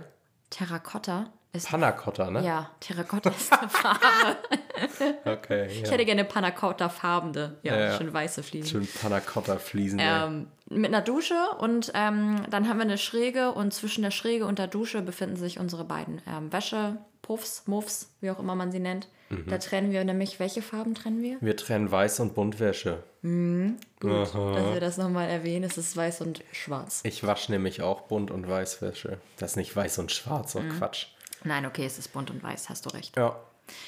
Terrakotta 0.49 1.29
ist. 1.51 1.67
Panna 1.67 1.91
Cotta, 1.91 2.31
ne? 2.31 2.43
ja, 2.43 2.69
Terrakotta 2.79 3.29
ist 3.37 3.51
eine 3.53 3.69
Farbe. 3.69 4.37
Okay. 5.25 5.67
Ich 5.67 5.81
Ja. 5.83 5.91
hätte 5.91 6.03
gerne 6.05 6.25
Pannacotta-farbende. 6.25 7.57
Ja, 7.63 7.77
Ja, 7.79 7.97
schön 7.97 8.11
weiße 8.11 8.43
Fliesen. 8.43 8.69
Schön 8.69 8.87
Panna 9.01 9.19
Cotta 9.19 9.57
Fliesen. 9.57 9.99
ey. 9.99 10.25
Ähm, 10.25 10.47
mit 10.69 10.87
einer 10.87 11.01
Dusche 11.01 11.35
und 11.59 11.91
ähm, 11.93 12.41
dann 12.49 12.67
haben 12.67 12.77
wir 12.77 12.83
eine 12.83 12.97
Schräge 12.97 13.51
und 13.51 13.73
zwischen 13.73 14.01
der 14.01 14.11
Schräge 14.11 14.45
und 14.45 14.59
der 14.59 14.67
Dusche 14.67 15.01
befinden 15.01 15.35
sich 15.35 15.59
unsere 15.59 15.83
beiden 15.85 16.21
ähm, 16.27 16.51
Wäschepuffs, 16.51 17.67
Muffs, 17.67 18.09
wie 18.21 18.31
auch 18.31 18.39
immer 18.39 18.55
man 18.55 18.71
sie 18.71 18.79
nennt. 18.79 19.07
Mhm. 19.39 19.49
Da 19.49 19.57
trennen 19.57 19.91
wir 19.91 20.03
nämlich, 20.03 20.39
welche 20.39 20.61
Farben 20.61 20.95
trennen 20.95 21.21
wir? 21.21 21.37
Wir 21.41 21.55
trennen 21.57 21.91
Weiß 21.91 22.19
und 22.19 22.35
Buntwäsche. 22.35 23.03
Dass 23.21 24.33
wir 24.33 24.79
das 24.79 24.97
nochmal 24.97 25.29
erwähnen, 25.29 25.63
es 25.63 25.77
ist 25.77 25.95
weiß 25.95 26.21
und 26.21 26.43
schwarz. 26.51 27.01
Ich 27.03 27.25
wasche 27.25 27.51
nämlich 27.51 27.81
auch 27.81 28.01
Bunt- 28.01 28.31
und 28.31 28.47
Weißwäsche. 28.49 29.17
Das 29.37 29.51
ist 29.51 29.55
nicht 29.57 29.75
weiß 29.75 29.99
und 29.99 30.11
schwarz, 30.11 30.55
oh 30.55 30.59
Mhm. 30.59 30.77
Quatsch. 30.77 31.07
Nein, 31.45 31.65
okay, 31.65 31.85
es 31.85 31.97
ist 31.99 32.13
bunt 32.13 32.29
und 32.31 32.41
weiß, 32.43 32.69
hast 32.69 32.85
du 32.85 32.89
recht. 32.91 33.15
Ja. 33.17 33.37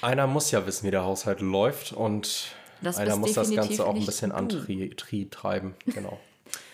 Einer 0.01 0.27
muss 0.27 0.51
ja 0.51 0.65
wissen, 0.65 0.86
wie 0.88 0.91
der 0.91 1.03
Haushalt 1.03 1.41
läuft 1.41 1.91
und 1.93 2.55
Das 2.81 2.97
einer 2.97 3.15
muss 3.17 3.34
das 3.34 3.53
Ganze 3.53 3.86
auch 3.86 3.95
ein 3.95 4.05
bisschen 4.05 4.31
du. 4.31 4.36
antreiben. 4.38 5.75
Genau. 5.86 6.19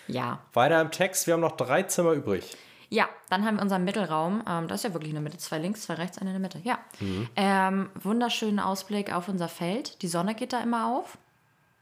Ja. 0.08 0.40
Weiter 0.52 0.80
im 0.80 0.90
Text, 0.90 1.26
wir 1.28 1.34
haben 1.34 1.40
noch 1.40 1.56
drei 1.56 1.84
Zimmer 1.84 2.12
übrig. 2.12 2.44
Ja, 2.92 3.08
dann 3.30 3.46
haben 3.46 3.56
wir 3.56 3.62
unseren 3.62 3.84
Mittelraum. 3.84 4.42
Ähm, 4.46 4.68
das 4.68 4.80
ist 4.80 4.84
ja 4.84 4.92
wirklich 4.92 5.08
in 5.08 5.14
der 5.14 5.22
Mitte. 5.22 5.38
Zwei 5.38 5.56
links, 5.56 5.80
zwei 5.80 5.94
rechts, 5.94 6.18
eine 6.18 6.28
in 6.28 6.34
der 6.34 6.42
Mitte. 6.42 6.60
Ja. 6.62 6.78
Mhm. 7.00 7.26
Ähm, 7.36 7.90
wunderschönen 7.94 8.60
Ausblick 8.60 9.14
auf 9.14 9.28
unser 9.28 9.48
Feld. 9.48 10.02
Die 10.02 10.08
Sonne 10.08 10.34
geht 10.34 10.52
da 10.52 10.60
immer 10.60 10.88
auf. 10.88 11.16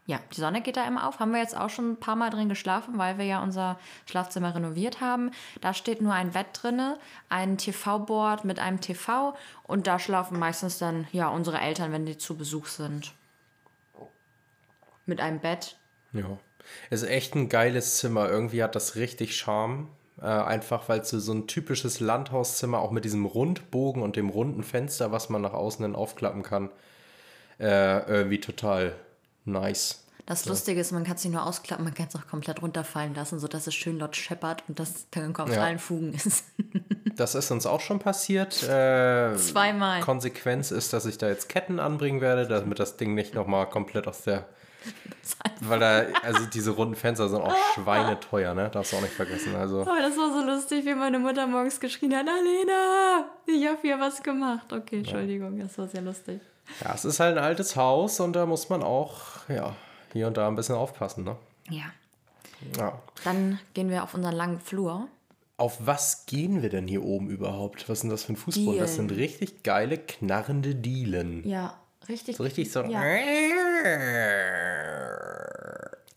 Ja, 0.07 0.21
die 0.31 0.41
Sonne 0.41 0.61
geht 0.63 0.77
da 0.77 0.87
immer 0.87 1.09
auf. 1.09 1.19
Haben 1.19 1.33
wir 1.33 1.41
jetzt 1.41 1.57
auch 1.57 1.69
schon 1.69 1.93
ein 1.93 1.97
paar 1.97 2.15
Mal 2.15 2.31
drin 2.31 2.49
geschlafen, 2.49 2.97
weil 2.97 3.19
wir 3.19 3.25
ja 3.25 3.43
unser 3.43 3.77
Schlafzimmer 4.07 4.55
renoviert 4.55 5.01
haben. 5.01 5.33
Da 5.61 5.75
steht 5.75 6.01
nur 6.01 6.13
ein 6.13 6.31
Bett 6.31 6.47
drinne, 6.53 6.97
ein 7.29 7.59
TV-Board 7.59 8.45
mit 8.45 8.61
einem 8.61 8.81
TV 8.81 9.35
und 9.65 9.89
da 9.89 9.99
schlafen 9.99 10.39
meistens 10.39 10.79
dann 10.79 11.09
ja 11.11 11.29
unsere 11.29 11.59
Eltern, 11.59 11.91
wenn 11.91 12.07
die 12.07 12.19
zu 12.19 12.37
Besuch 12.37 12.67
sind. 12.67 13.15
Mit 15.07 15.21
einem 15.21 15.41
Bett. 15.41 15.77
Ja. 16.13 16.39
Es 16.89 17.03
ist 17.03 17.09
echt 17.09 17.35
ein 17.35 17.49
geiles 17.49 17.97
Zimmer. 17.97 18.29
Irgendwie 18.29 18.63
hat 18.63 18.77
das 18.77 18.95
richtig 18.95 19.37
Charme. 19.37 19.89
Äh, 20.21 20.27
einfach 20.27 20.89
weil 20.89 21.01
es 21.01 21.11
so, 21.11 21.33
ein 21.33 21.47
typisches 21.47 22.01
Landhauszimmer, 22.01 22.79
auch 22.81 22.91
mit 22.91 23.05
diesem 23.05 23.25
Rundbogen 23.25 24.03
und 24.03 24.17
dem 24.17 24.29
runden 24.29 24.63
Fenster, 24.63 25.13
was 25.13 25.31
man 25.31 25.41
nach 25.41 25.55
außen 25.55 25.85
hin 25.85 25.95
aufklappen 25.95 26.43
kann, 26.43 26.71
äh, 27.59 28.07
irgendwie 28.07 28.41
total 28.41 28.95
nice. 29.45 30.05
Das 30.27 30.47
Lustige 30.47 30.81
ist, 30.81 30.93
man 30.93 31.03
kann 31.03 31.17
es 31.17 31.25
nicht 31.25 31.33
nur 31.33 31.45
ausklappen, 31.45 31.85
man 31.85 31.95
kann 31.95 32.07
es 32.09 32.15
auch 32.15 32.27
komplett 32.29 32.63
runterfallen 32.63 33.15
lassen, 33.15 33.41
sodass 33.41 33.67
es 33.67 33.75
schön 33.75 33.99
laut 33.99 34.15
scheppert 34.15 34.63
und 34.69 34.79
das 34.79 35.07
dann 35.11 35.35
auf 35.35 35.53
Ja. 35.53 35.63
allen 35.65 35.79
Fugen 35.79 36.15
ist. 36.15 36.45
Das 37.17 37.35
ist 37.35 37.51
uns 37.51 37.67
auch 37.67 37.81
schon 37.81 37.99
passiert. 37.99 38.63
Äh, 38.63 39.37
Zweimal. 39.37 40.01
Konsequenz 40.01 40.71
ist, 40.71 40.93
dass 40.95 41.05
ich 41.05 41.19
da 41.19 41.29
jetzt 41.29 41.51
Ketten 41.51 41.79
anbringen 41.79 42.23
werde, 42.23 42.47
damit 42.47 42.79
das 42.79 42.97
Ding 42.97 43.15
nicht 43.15 43.35
nochmal 43.35 43.69
komplett 43.69 44.07
aus 44.07 44.23
der. 44.23 44.47
Weil 45.61 45.79
da, 45.79 46.07
also 46.23 46.47
diese 46.47 46.71
runden 46.71 46.95
Fenster 46.95 47.29
sind 47.29 47.41
auch 47.41 47.55
schweineteuer, 47.75 48.55
ne? 48.55 48.71
Darfst 48.71 48.93
du 48.93 48.97
auch 48.97 49.03
nicht 49.03 49.15
vergessen. 49.15 49.55
Also. 49.55 49.83
Aber 49.83 50.01
das 50.01 50.17
war 50.17 50.33
so 50.33 50.45
lustig, 50.45 50.85
wie 50.85 50.95
meine 50.95 51.19
Mutter 51.19 51.47
morgens 51.47 51.79
geschrien 51.81 52.15
hat, 52.15 52.27
Alena, 52.29 53.27
ich 53.47 53.67
habe 53.67 53.79
hier 53.83 53.99
was 54.01 54.23
gemacht. 54.23 54.73
Okay, 54.73 54.99
Entschuldigung, 54.99 55.59
das 55.59 55.77
war 55.79 55.87
sehr 55.87 56.03
lustig. 56.03 56.41
Ja, 56.83 56.95
es 56.95 57.05
ist 57.05 57.21
halt 57.21 57.37
ein 57.37 57.45
altes 57.45 57.77
Haus 57.77 58.21
und 58.21 58.35
da 58.35 58.47
muss 58.47 58.69
man 58.69 58.83
auch, 58.83 59.49
ja, 59.49 59.75
hier 60.13 60.27
und 60.27 60.37
da 60.37 60.49
ein 60.49 60.57
bisschen 60.57 60.77
aufpassen, 60.77 61.25
ne? 61.25 61.37
Ja. 61.69 61.85
Ja. 62.79 63.01
Dann 63.25 63.59
gehen 63.75 63.89
wir 63.91 64.03
auf 64.03 64.15
unseren 64.15 64.35
langen 64.35 64.61
Flur. 64.61 65.09
Auf 65.57 65.79
was 65.81 66.27
gehen 66.27 66.63
wir 66.63 66.71
denn 66.71 66.87
hier 66.87 67.05
oben 67.05 67.29
überhaupt? 67.29 67.89
Was 67.89 67.99
ist 67.99 68.03
denn 68.03 68.11
das 68.11 68.25
für 68.25 68.33
ein 68.33 68.37
Fußboden? 68.37 68.81
Das 68.81 68.97
sind 68.97 69.11
Dielen. 69.11 69.21
richtig 69.21 69.63
geile, 69.63 69.99
knarrende 69.99 70.75
Dielen. 70.75 71.47
Ja, 71.47 71.79
richtig. 72.11 72.37
So 72.37 72.43
richtig 72.43 72.71
so. 72.71 72.83
Ja. 72.83 73.03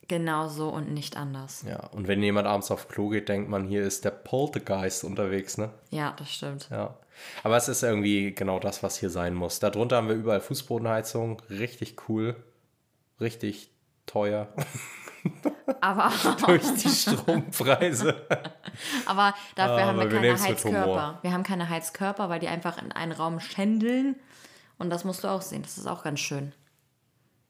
Genau 0.07 0.47
so 0.49 0.69
und 0.69 0.93
nicht 0.93 1.15
anders. 1.17 1.63
Ja, 1.67 1.87
und 1.87 2.07
wenn 2.07 2.21
jemand 2.21 2.47
abends 2.47 2.69
auf 2.71 2.89
Klo 2.89 3.09
geht, 3.09 3.29
denkt 3.29 3.49
man, 3.49 3.65
hier 3.65 3.83
ist 3.83 4.03
der 4.03 4.11
Poltergeist 4.11 5.05
unterwegs, 5.05 5.57
ne? 5.57 5.69
Ja, 5.91 6.13
das 6.17 6.31
stimmt. 6.31 6.67
Ja. 6.69 6.97
Aber 7.43 7.57
es 7.57 7.67
ist 7.67 7.83
irgendwie 7.83 8.33
genau 8.33 8.59
das, 8.59 8.83
was 8.83 8.97
hier 8.97 9.09
sein 9.09 9.33
muss. 9.33 9.59
Darunter 9.59 9.97
haben 9.97 10.09
wir 10.09 10.15
überall 10.15 10.41
Fußbodenheizung. 10.41 11.41
Richtig 11.49 12.09
cool. 12.09 12.35
Richtig 13.21 13.71
teuer. 14.05 14.49
Aber, 15.81 16.11
Durch 16.45 16.73
die 16.75 16.89
Strompreise. 16.89 18.27
aber 19.05 19.33
dafür 19.55 19.85
haben 19.85 19.97
wir 19.97 20.05
Aber 20.05 20.11
wir 20.11 20.33
keine. 20.33 20.41
Heizkörper. 20.41 21.19
Wir 21.21 21.31
haben 21.31 21.43
keine 21.43 21.69
Heizkörper, 21.69 22.29
weil 22.29 22.39
die 22.39 22.47
einfach 22.47 22.81
in 22.81 22.91
einen 22.91 23.13
Raum 23.13 23.39
schändeln. 23.39 24.17
Und 24.83 24.89
das 24.89 25.03
musst 25.03 25.23
du 25.23 25.29
auch 25.29 25.41
sehen. 25.41 25.61
Das 25.63 25.77
ist 25.77 25.87
auch 25.87 26.03
ganz 26.03 26.19
schön. 26.19 26.53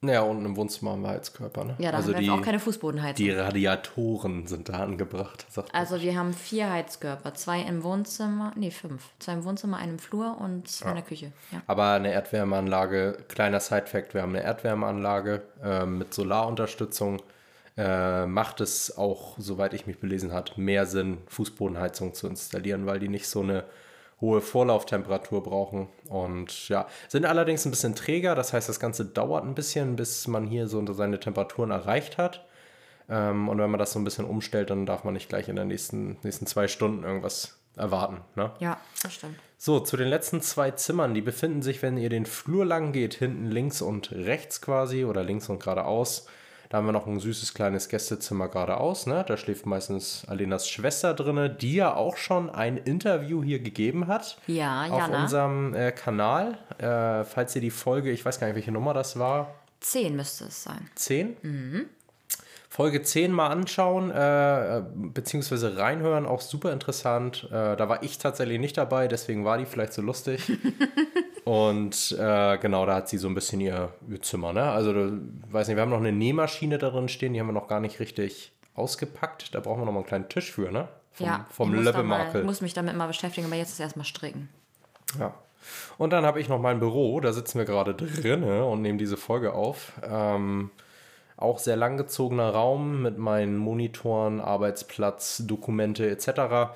Ja, 0.03 0.21
unten 0.21 0.45
im 0.45 0.57
Wohnzimmer 0.57 0.91
haben 0.91 1.01
wir 1.01 1.09
Heizkörper, 1.09 1.63
ne? 1.63 1.75
Ja, 1.79 1.91
da 1.91 1.97
also 1.97 2.09
haben 2.09 2.19
wir 2.19 2.21
die, 2.21 2.29
auch 2.29 2.41
keine 2.41 2.59
Fußbodenheizung. 2.59 3.25
die 3.25 3.31
Radiatoren 3.31 4.47
sind 4.47 4.67
da 4.67 4.83
angebracht. 4.83 5.45
Sagt 5.49 5.73
Also 5.73 6.01
wir 6.01 6.17
haben 6.17 6.33
vier 6.33 6.69
Heizkörper. 6.69 7.33
Zwei 7.35 7.61
im 7.61 7.83
Wohnzimmer, 7.83 8.51
nee, 8.57 8.69
fünf. 8.69 9.01
Zwei 9.19 9.33
im 9.33 9.45
Wohnzimmer, 9.45 9.77
einen 9.77 9.93
im 9.93 9.99
Flur 9.99 10.37
und 10.39 10.67
zwei 10.67 10.89
in 10.89 10.95
der 10.95 11.05
Küche. 11.05 11.31
Ja. 11.51 11.61
Aber 11.67 11.91
eine 11.93 12.11
Erdwärmeanlage, 12.11 13.17
kleiner 13.29 13.61
Side-Fact, 13.61 14.13
wir 14.13 14.21
haben 14.21 14.35
eine 14.35 14.43
Erdwärmeanlage 14.43 15.41
äh, 15.63 15.85
mit 15.85 16.13
Solarunterstützung. 16.13 17.21
Äh, 17.77 18.25
macht 18.27 18.59
es 18.61 18.97
auch, 18.97 19.35
soweit 19.39 19.73
ich 19.73 19.87
mich 19.87 19.99
belesen 19.99 20.33
habe, 20.33 20.51
mehr 20.57 20.85
Sinn, 20.85 21.19
Fußbodenheizung 21.27 22.13
zu 22.13 22.27
installieren, 22.27 22.85
weil 22.85 22.99
die 22.99 23.09
nicht 23.09 23.27
so 23.27 23.41
eine 23.41 23.63
hohe 24.23 24.39
Vorlauftemperatur 24.39 25.43
brauchen. 25.43 25.89
Und 26.07 26.69
ja, 26.69 26.87
sind 27.09 27.25
allerdings 27.25 27.65
ein 27.65 27.71
bisschen 27.71 27.93
träger. 27.93 28.35
Das 28.35 28.53
heißt, 28.53 28.69
das 28.69 28.79
Ganze 28.79 29.05
dauert 29.05 29.43
ein 29.43 29.53
bisschen, 29.53 29.97
bis 29.97 30.27
man 30.27 30.47
hier 30.47 30.67
so 30.67 30.81
seine 30.93 31.19
Temperaturen 31.19 31.71
erreicht 31.71 32.17
hat. 32.17 32.45
Ähm, 33.09 33.49
und 33.49 33.59
wenn 33.59 33.69
man 33.69 33.79
das 33.79 33.91
so 33.91 33.99
ein 33.99 34.05
bisschen 34.05 34.23
umstellt, 34.23 34.69
dann 34.69 34.85
darf 34.85 35.03
man 35.03 35.13
nicht 35.13 35.27
gleich 35.27 35.49
in 35.49 35.57
den 35.57 35.67
nächsten, 35.67 36.17
nächsten 36.23 36.47
zwei 36.47 36.69
Stunden 36.69 37.03
irgendwas 37.03 37.59
erwarten. 37.75 38.21
Ne? 38.35 38.51
ja, 38.59 38.79
das 39.01 39.13
stimmt. 39.13 39.35
So, 39.57 39.81
zu 39.81 39.97
den 39.97 40.07
letzten 40.07 40.41
zwei 40.41 40.71
Zimmern. 40.71 41.13
Die 41.13 41.21
befinden 41.21 41.61
sich, 41.61 41.81
wenn 41.81 41.97
ihr 41.97 42.09
den 42.09 42.25
Flur 42.25 42.65
lang 42.65 42.93
geht, 42.93 43.15
hinten 43.15 43.51
links 43.51 43.81
und 43.81 44.13
rechts 44.13 44.61
quasi 44.61 45.03
oder 45.03 45.23
links 45.23 45.49
und 45.49 45.61
geradeaus. 45.61 46.27
Da 46.73 46.77
haben 46.77 46.87
wir 46.87 46.91
noch 46.91 47.05
ein 47.05 47.19
süßes 47.19 47.53
kleines 47.53 47.87
Gästezimmer 47.87 48.47
geradeaus. 48.47 49.05
Ne? 49.05 49.23
Da 49.27 49.37
schläft 49.37 49.67
meistens 49.67 50.25
Alenas 50.27 50.67
Schwester 50.67 51.13
drinne, 51.13 51.47
die 51.47 51.75
ja 51.75 51.93
auch 51.93 52.17
schon 52.17 52.49
ein 52.49 52.77
Interview 52.77 53.43
hier 53.43 53.59
gegeben 53.59 54.07
hat. 54.07 54.39
Ja, 54.47 54.85
Auf 54.85 54.97
Jana. 54.97 55.21
unserem 55.21 55.75
äh, 55.75 55.91
Kanal. 55.91 56.57
Äh, 56.79 57.25
falls 57.25 57.53
ihr 57.55 57.61
die 57.61 57.69
Folge, 57.69 58.09
ich 58.09 58.25
weiß 58.25 58.39
gar 58.39 58.47
nicht, 58.47 58.55
welche 58.55 58.71
Nummer 58.71 58.95
das 58.95 59.19
war, 59.19 59.53
Zehn 59.81 60.15
müsste 60.15 60.45
es 60.45 60.63
sein. 60.63 60.89
10. 60.95 61.87
Folge 62.69 63.03
10 63.03 63.31
mal 63.31 63.49
anschauen, 63.49 64.09
äh, 64.09 64.81
beziehungsweise 64.95 65.77
reinhören, 65.77 66.25
auch 66.25 66.41
super 66.41 66.73
interessant. 66.73 67.43
Äh, 67.51 67.75
da 67.75 67.87
war 67.87 68.01
ich 68.01 68.17
tatsächlich 68.17 68.59
nicht 68.59 68.79
dabei, 68.79 69.07
deswegen 69.07 69.45
war 69.45 69.59
die 69.59 69.67
vielleicht 69.67 69.93
so 69.93 70.01
lustig. 70.01 70.51
Und 71.45 72.15
äh, 72.17 72.57
genau, 72.57 72.85
da 72.85 72.95
hat 72.95 73.09
sie 73.09 73.17
so 73.17 73.27
ein 73.27 73.35
bisschen 73.35 73.59
ihr, 73.59 73.93
ihr 74.09 74.21
Zimmer, 74.21 74.53
ne? 74.53 74.63
Also, 74.63 74.93
du, 74.93 75.21
weiß 75.51 75.67
nicht, 75.67 75.75
wir 75.75 75.81
haben 75.81 75.89
noch 75.89 75.97
eine 75.97 76.11
Nähmaschine 76.11 76.77
da 76.77 76.89
drin 76.89 77.09
stehen, 77.09 77.33
die 77.33 77.39
haben 77.39 77.47
wir 77.47 77.53
noch 77.53 77.67
gar 77.67 77.79
nicht 77.79 77.99
richtig 77.99 78.53
ausgepackt. 78.75 79.53
Da 79.53 79.59
brauchen 79.59 79.81
wir 79.81 79.85
noch 79.85 79.91
mal 79.91 79.99
einen 79.99 80.07
kleinen 80.07 80.29
Tisch 80.29 80.51
für, 80.51 80.71
ne? 80.71 80.87
Vom, 81.11 81.25
ja, 81.27 81.45
vom 81.51 81.69
ich 81.73 81.83
muss, 81.83 81.93
da 81.93 82.03
mal, 82.03 82.35
ich 82.35 82.43
muss 82.43 82.61
mich 82.61 82.73
damit 82.73 82.95
mal 82.95 83.07
beschäftigen, 83.07 83.47
aber 83.47 83.55
jetzt 83.55 83.73
ist 83.73 83.79
erstmal 83.79 84.05
stricken. 84.05 84.49
Ja. 85.19 85.33
Und 85.97 86.11
dann 86.11 86.25
habe 86.25 86.39
ich 86.39 86.49
noch 86.49 86.59
mein 86.59 86.79
Büro, 86.79 87.19
da 87.19 87.33
sitzen 87.33 87.57
wir 87.57 87.65
gerade 87.65 87.93
drinne 87.93 88.65
und 88.65 88.81
nehmen 88.81 88.97
diese 88.97 89.17
Folge 89.17 89.53
auf. 89.53 89.93
Ähm, 90.03 90.71
auch 91.37 91.59
sehr 91.59 91.75
langgezogener 91.75 92.49
Raum 92.49 93.01
mit 93.01 93.17
meinen 93.17 93.57
Monitoren, 93.57 94.39
Arbeitsplatz, 94.39 95.43
Dokumente 95.45 96.09
etc. 96.09 96.73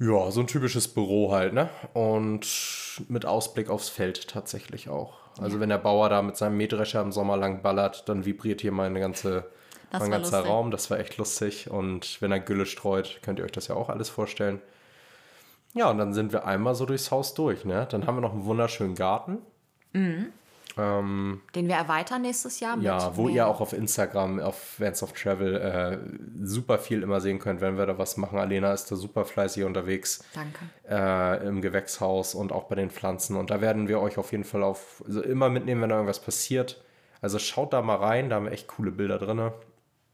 Ja, 0.00 0.30
so 0.30 0.40
ein 0.40 0.46
typisches 0.46 0.88
Büro 0.88 1.32
halt, 1.32 1.52
ne? 1.52 1.68
Und 1.92 2.46
mit 3.08 3.26
Ausblick 3.26 3.70
aufs 3.70 3.88
Feld 3.88 4.28
tatsächlich 4.28 4.88
auch. 4.88 5.14
Also 5.40 5.60
wenn 5.60 5.68
der 5.68 5.78
Bauer 5.78 6.08
da 6.08 6.20
mit 6.22 6.36
seinem 6.36 6.56
Mähdrescher 6.56 7.00
im 7.00 7.12
Sommer 7.12 7.36
lang 7.36 7.62
ballert, 7.62 8.08
dann 8.08 8.24
vibriert 8.24 8.60
hier 8.60 8.72
meine 8.72 8.98
ganze, 8.98 9.46
Das 9.90 10.00
mein 10.00 10.10
ganzer 10.10 10.38
lustig. 10.38 10.50
Raum. 10.52 10.70
Das 10.70 10.90
war 10.90 10.98
echt 10.98 11.16
lustig. 11.16 11.70
Und 11.70 12.20
wenn 12.20 12.32
er 12.32 12.40
Gülle 12.40 12.66
streut, 12.66 13.20
könnt 13.22 13.38
ihr 13.38 13.44
euch 13.44 13.52
das 13.52 13.68
ja 13.68 13.76
auch 13.76 13.88
alles 13.88 14.08
vorstellen. 14.08 14.60
Ja, 15.74 15.90
und 15.90 15.98
dann 15.98 16.12
sind 16.12 16.32
wir 16.32 16.46
einmal 16.46 16.74
so 16.74 16.86
durchs 16.86 17.10
Haus 17.10 17.34
durch, 17.34 17.64
ne? 17.64 17.86
Dann 17.90 18.06
haben 18.06 18.16
wir 18.16 18.20
noch 18.20 18.32
einen 18.32 18.46
wunderschönen 18.46 18.94
Garten. 18.94 19.38
Ähm, 20.78 21.40
Den 21.54 21.66
wir 21.68 21.74
erweitern 21.74 22.22
nächstes 22.22 22.60
Jahr 22.60 22.76
mit 22.76 22.86
ja, 22.86 23.16
wo 23.16 23.24
mehr- 23.24 23.34
ihr 23.34 23.46
auch 23.48 23.60
auf 23.60 23.72
Instagram, 23.72 24.38
auf 24.40 24.78
Vans 24.80 25.02
of 25.02 25.12
Travel, 25.12 25.56
äh, 25.56 25.98
super 26.46 26.78
viel 26.78 27.02
immer 27.02 27.20
sehen 27.20 27.38
könnt, 27.38 27.60
wenn 27.60 27.76
wir 27.76 27.86
da 27.86 27.98
was 27.98 28.16
machen. 28.16 28.38
Alena 28.38 28.72
ist 28.72 28.90
da 28.90 28.96
super 28.96 29.24
fleißig 29.24 29.64
unterwegs 29.64 30.24
Danke. 30.34 30.60
äh, 30.88 31.46
im 31.46 31.60
Gewächshaus 31.62 32.34
und 32.34 32.52
auch 32.52 32.64
bei 32.64 32.74
den 32.76 32.90
Pflanzen. 32.90 33.36
Und 33.36 33.50
da 33.50 33.60
werden 33.60 33.88
wir 33.88 34.00
euch 34.00 34.18
auf 34.18 34.32
jeden 34.32 34.44
Fall 34.44 34.62
auf, 34.62 35.02
also 35.06 35.22
immer 35.22 35.48
mitnehmen, 35.48 35.82
wenn 35.82 35.88
da 35.90 35.96
irgendwas 35.96 36.20
passiert. 36.20 36.82
Also 37.20 37.38
schaut 37.38 37.72
da 37.72 37.82
mal 37.82 37.96
rein, 37.96 38.30
da 38.30 38.36
haben 38.36 38.44
wir 38.44 38.52
echt 38.52 38.68
coole 38.68 38.92
Bilder 38.92 39.18
drin. 39.18 39.50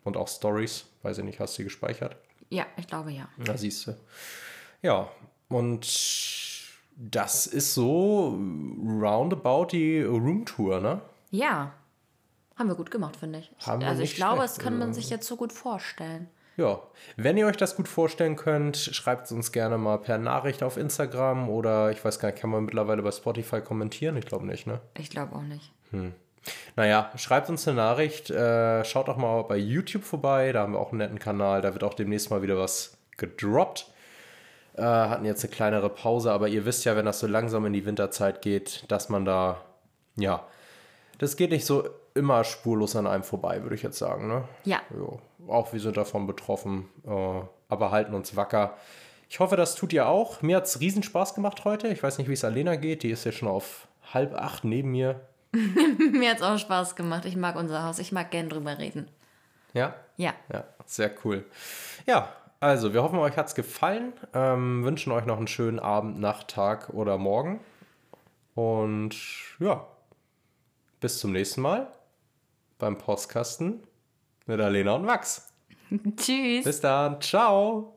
Und 0.05 0.17
auch 0.17 0.29
Stories. 0.29 0.87
Weiß 1.03 1.19
ich 1.19 1.25
nicht, 1.25 1.41
hast 1.41 1.55
du 1.57 1.63
die 1.63 1.65
gespeichert? 1.65 2.17
Ja, 2.51 2.67
ich 2.77 2.87
glaube 2.87 3.11
ja. 3.11 3.29
Da 3.39 3.57
siehst 3.57 3.87
du. 3.87 3.95
Ja, 4.83 5.09
und 5.49 5.87
das 6.97 7.47
ist 7.47 7.75
so 7.75 8.39
roundabout 9.01 9.67
die 9.73 10.03
Roomtour, 10.03 10.81
ne? 10.81 11.01
Ja. 11.31 11.73
Haben 12.57 12.69
wir 12.69 12.77
gut 12.77 12.91
gemacht, 12.91 13.17
finde 13.17 13.41
ich. 13.41 13.51
Haben 13.67 13.83
wir 13.83 13.89
also 13.89 14.03
ich 14.03 14.15
glaube, 14.15 14.37
schlecht, 14.37 14.57
das 14.57 14.59
kann 14.59 14.79
man 14.79 14.95
sich 14.95 15.11
jetzt 15.11 15.27
so 15.27 15.37
gut 15.37 15.53
vorstellen. 15.53 16.29
Ja, 16.57 16.81
wenn 17.17 17.37
ihr 17.37 17.47
euch 17.47 17.57
das 17.57 17.75
gut 17.75 17.89
vorstellen 17.89 18.37
könnt, 18.37 18.77
schreibt 18.77 19.27
es 19.27 19.33
uns 19.33 19.51
gerne 19.51 19.77
mal 19.77 19.99
per 19.99 20.19
Nachricht 20.19 20.63
auf 20.63 20.77
Instagram 20.77 21.49
oder 21.49 21.91
ich 21.91 22.05
weiß 22.05 22.21
gar 22.21 22.31
nicht, 22.31 22.41
kann 22.41 22.51
man 22.51 22.65
mittlerweile 22.65 23.03
bei 23.03 23.11
Spotify 23.11 23.61
kommentieren? 23.61 24.17
Ich 24.17 24.27
glaube 24.27 24.47
nicht, 24.47 24.67
ne? 24.67 24.81
Ich 24.97 25.11
glaube 25.11 25.35
auch 25.35 25.43
nicht. 25.43 25.73
Naja, 26.77 27.11
schreibt 27.17 27.49
uns 27.49 27.67
eine 27.67 27.77
Nachricht, 27.77 28.31
äh, 28.31 28.85
schaut 28.85 29.09
auch 29.09 29.17
mal 29.17 29.43
bei 29.43 29.57
YouTube 29.57 30.05
vorbei, 30.05 30.53
da 30.53 30.63
haben 30.63 30.75
wir 30.75 30.79
auch 30.79 30.91
einen 30.91 30.99
netten 30.99 31.19
Kanal, 31.19 31.61
da 31.63 31.73
wird 31.73 31.83
auch 31.83 31.95
demnächst 31.95 32.31
mal 32.31 32.43
wieder 32.43 32.57
was 32.57 32.99
gedroppt. 33.17 33.91
Äh, 34.77 34.83
hatten 34.83 35.25
jetzt 35.25 35.45
eine 35.45 35.53
kleinere 35.53 35.89
Pause, 35.89 36.33
aber 36.33 36.49
ihr 36.49 36.65
wisst 36.65 36.85
ja, 36.85 36.97
wenn 36.97 37.05
das 37.05 37.21
so 37.21 37.27
langsam 37.27 37.65
in 37.67 37.73
die 37.73 37.87
Winterzeit 37.87 38.43
geht, 38.43 38.85
dass 38.91 39.09
man 39.09 39.25
da, 39.25 39.61
ja, 40.17 40.45
das 41.19 41.37
geht 41.37 41.51
nicht 41.51 41.65
so 41.65 41.89
immer 42.15 42.43
spurlos 42.45 42.97
an 42.97 43.07
einem 43.07 43.23
vorbei, 43.23 43.63
würde 43.63 43.77
ich 43.77 43.83
jetzt 43.83 43.99
sagen, 43.99 44.27
ne? 44.27 44.45
Ja. 44.65 44.81
Jo, 44.97 45.21
auch 45.47 45.73
wir 45.73 45.81
sind 45.81 45.97
davon 45.97 46.27
betroffen, 46.27 46.89
äh, 47.07 47.41
aber 47.69 47.91
halten 47.93 48.15
uns 48.15 48.35
wacker. 48.35 48.77
Ich 49.29 49.41
hoffe, 49.41 49.57
das 49.57 49.75
tut 49.75 49.93
ihr 49.93 50.07
auch. 50.07 50.43
Mir 50.43 50.57
hat 50.57 50.67
es 50.67 50.81
riesen 50.81 51.03
Spaß 51.03 51.35
gemacht 51.35 51.65
heute. 51.65 51.89
Ich 51.89 52.03
weiß 52.03 52.19
nicht, 52.19 52.29
wie 52.29 52.35
es 52.35 52.45
Alena 52.45 52.77
geht. 52.77 53.03
Die 53.03 53.11
ist 53.11 53.25
ja 53.25 53.33
schon 53.33 53.49
auf 53.49 53.89
halb 54.13 54.35
acht 54.35 54.65
neben 54.65 54.91
mir. 54.91 55.21
Mir 56.13 56.31
hat 56.31 56.37
es 56.39 56.43
auch 56.43 56.59
Spaß 56.59 56.95
gemacht. 56.95 57.25
Ich 57.25 57.37
mag 57.37 57.57
unser 57.57 57.85
Haus. 57.85 57.99
Ich 57.99 58.13
mag 58.13 58.31
gern 58.31 58.49
drüber 58.49 58.79
reden. 58.79 59.09
Ja? 59.73 59.95
Ja. 60.17 60.35
Ja, 60.53 60.65
sehr 60.87 61.11
cool. 61.25 61.45
Ja, 62.07 62.29
also 62.65 62.95
wir 62.95 63.03
hoffen, 63.03 63.19
euch 63.19 63.37
hat 63.37 63.49
es 63.49 63.55
gefallen. 63.55 64.15
Ähm, 64.33 64.85
wünschen 64.85 65.13
euch 65.13 65.27
noch 65.27 65.37
einen 65.37 65.47
schönen 65.47 65.79
Abend, 65.79 66.19
Nacht, 66.19 66.49
Tag 66.49 66.89
oder 66.91 67.19
Morgen. 67.19 67.61
Und 68.55 69.15
ja, 69.59 69.87
bis 71.01 71.19
zum 71.19 71.33
nächsten 71.33 71.61
Mal 71.61 71.93
beim 72.79 72.97
Postkasten 72.97 73.83
mit 74.47 74.61
Alena 74.61 74.95
und 74.95 75.05
Max. 75.05 75.53
Tschüss. 76.17 76.65
Bis 76.65 76.81
dann. 76.81 77.21
Ciao. 77.21 77.94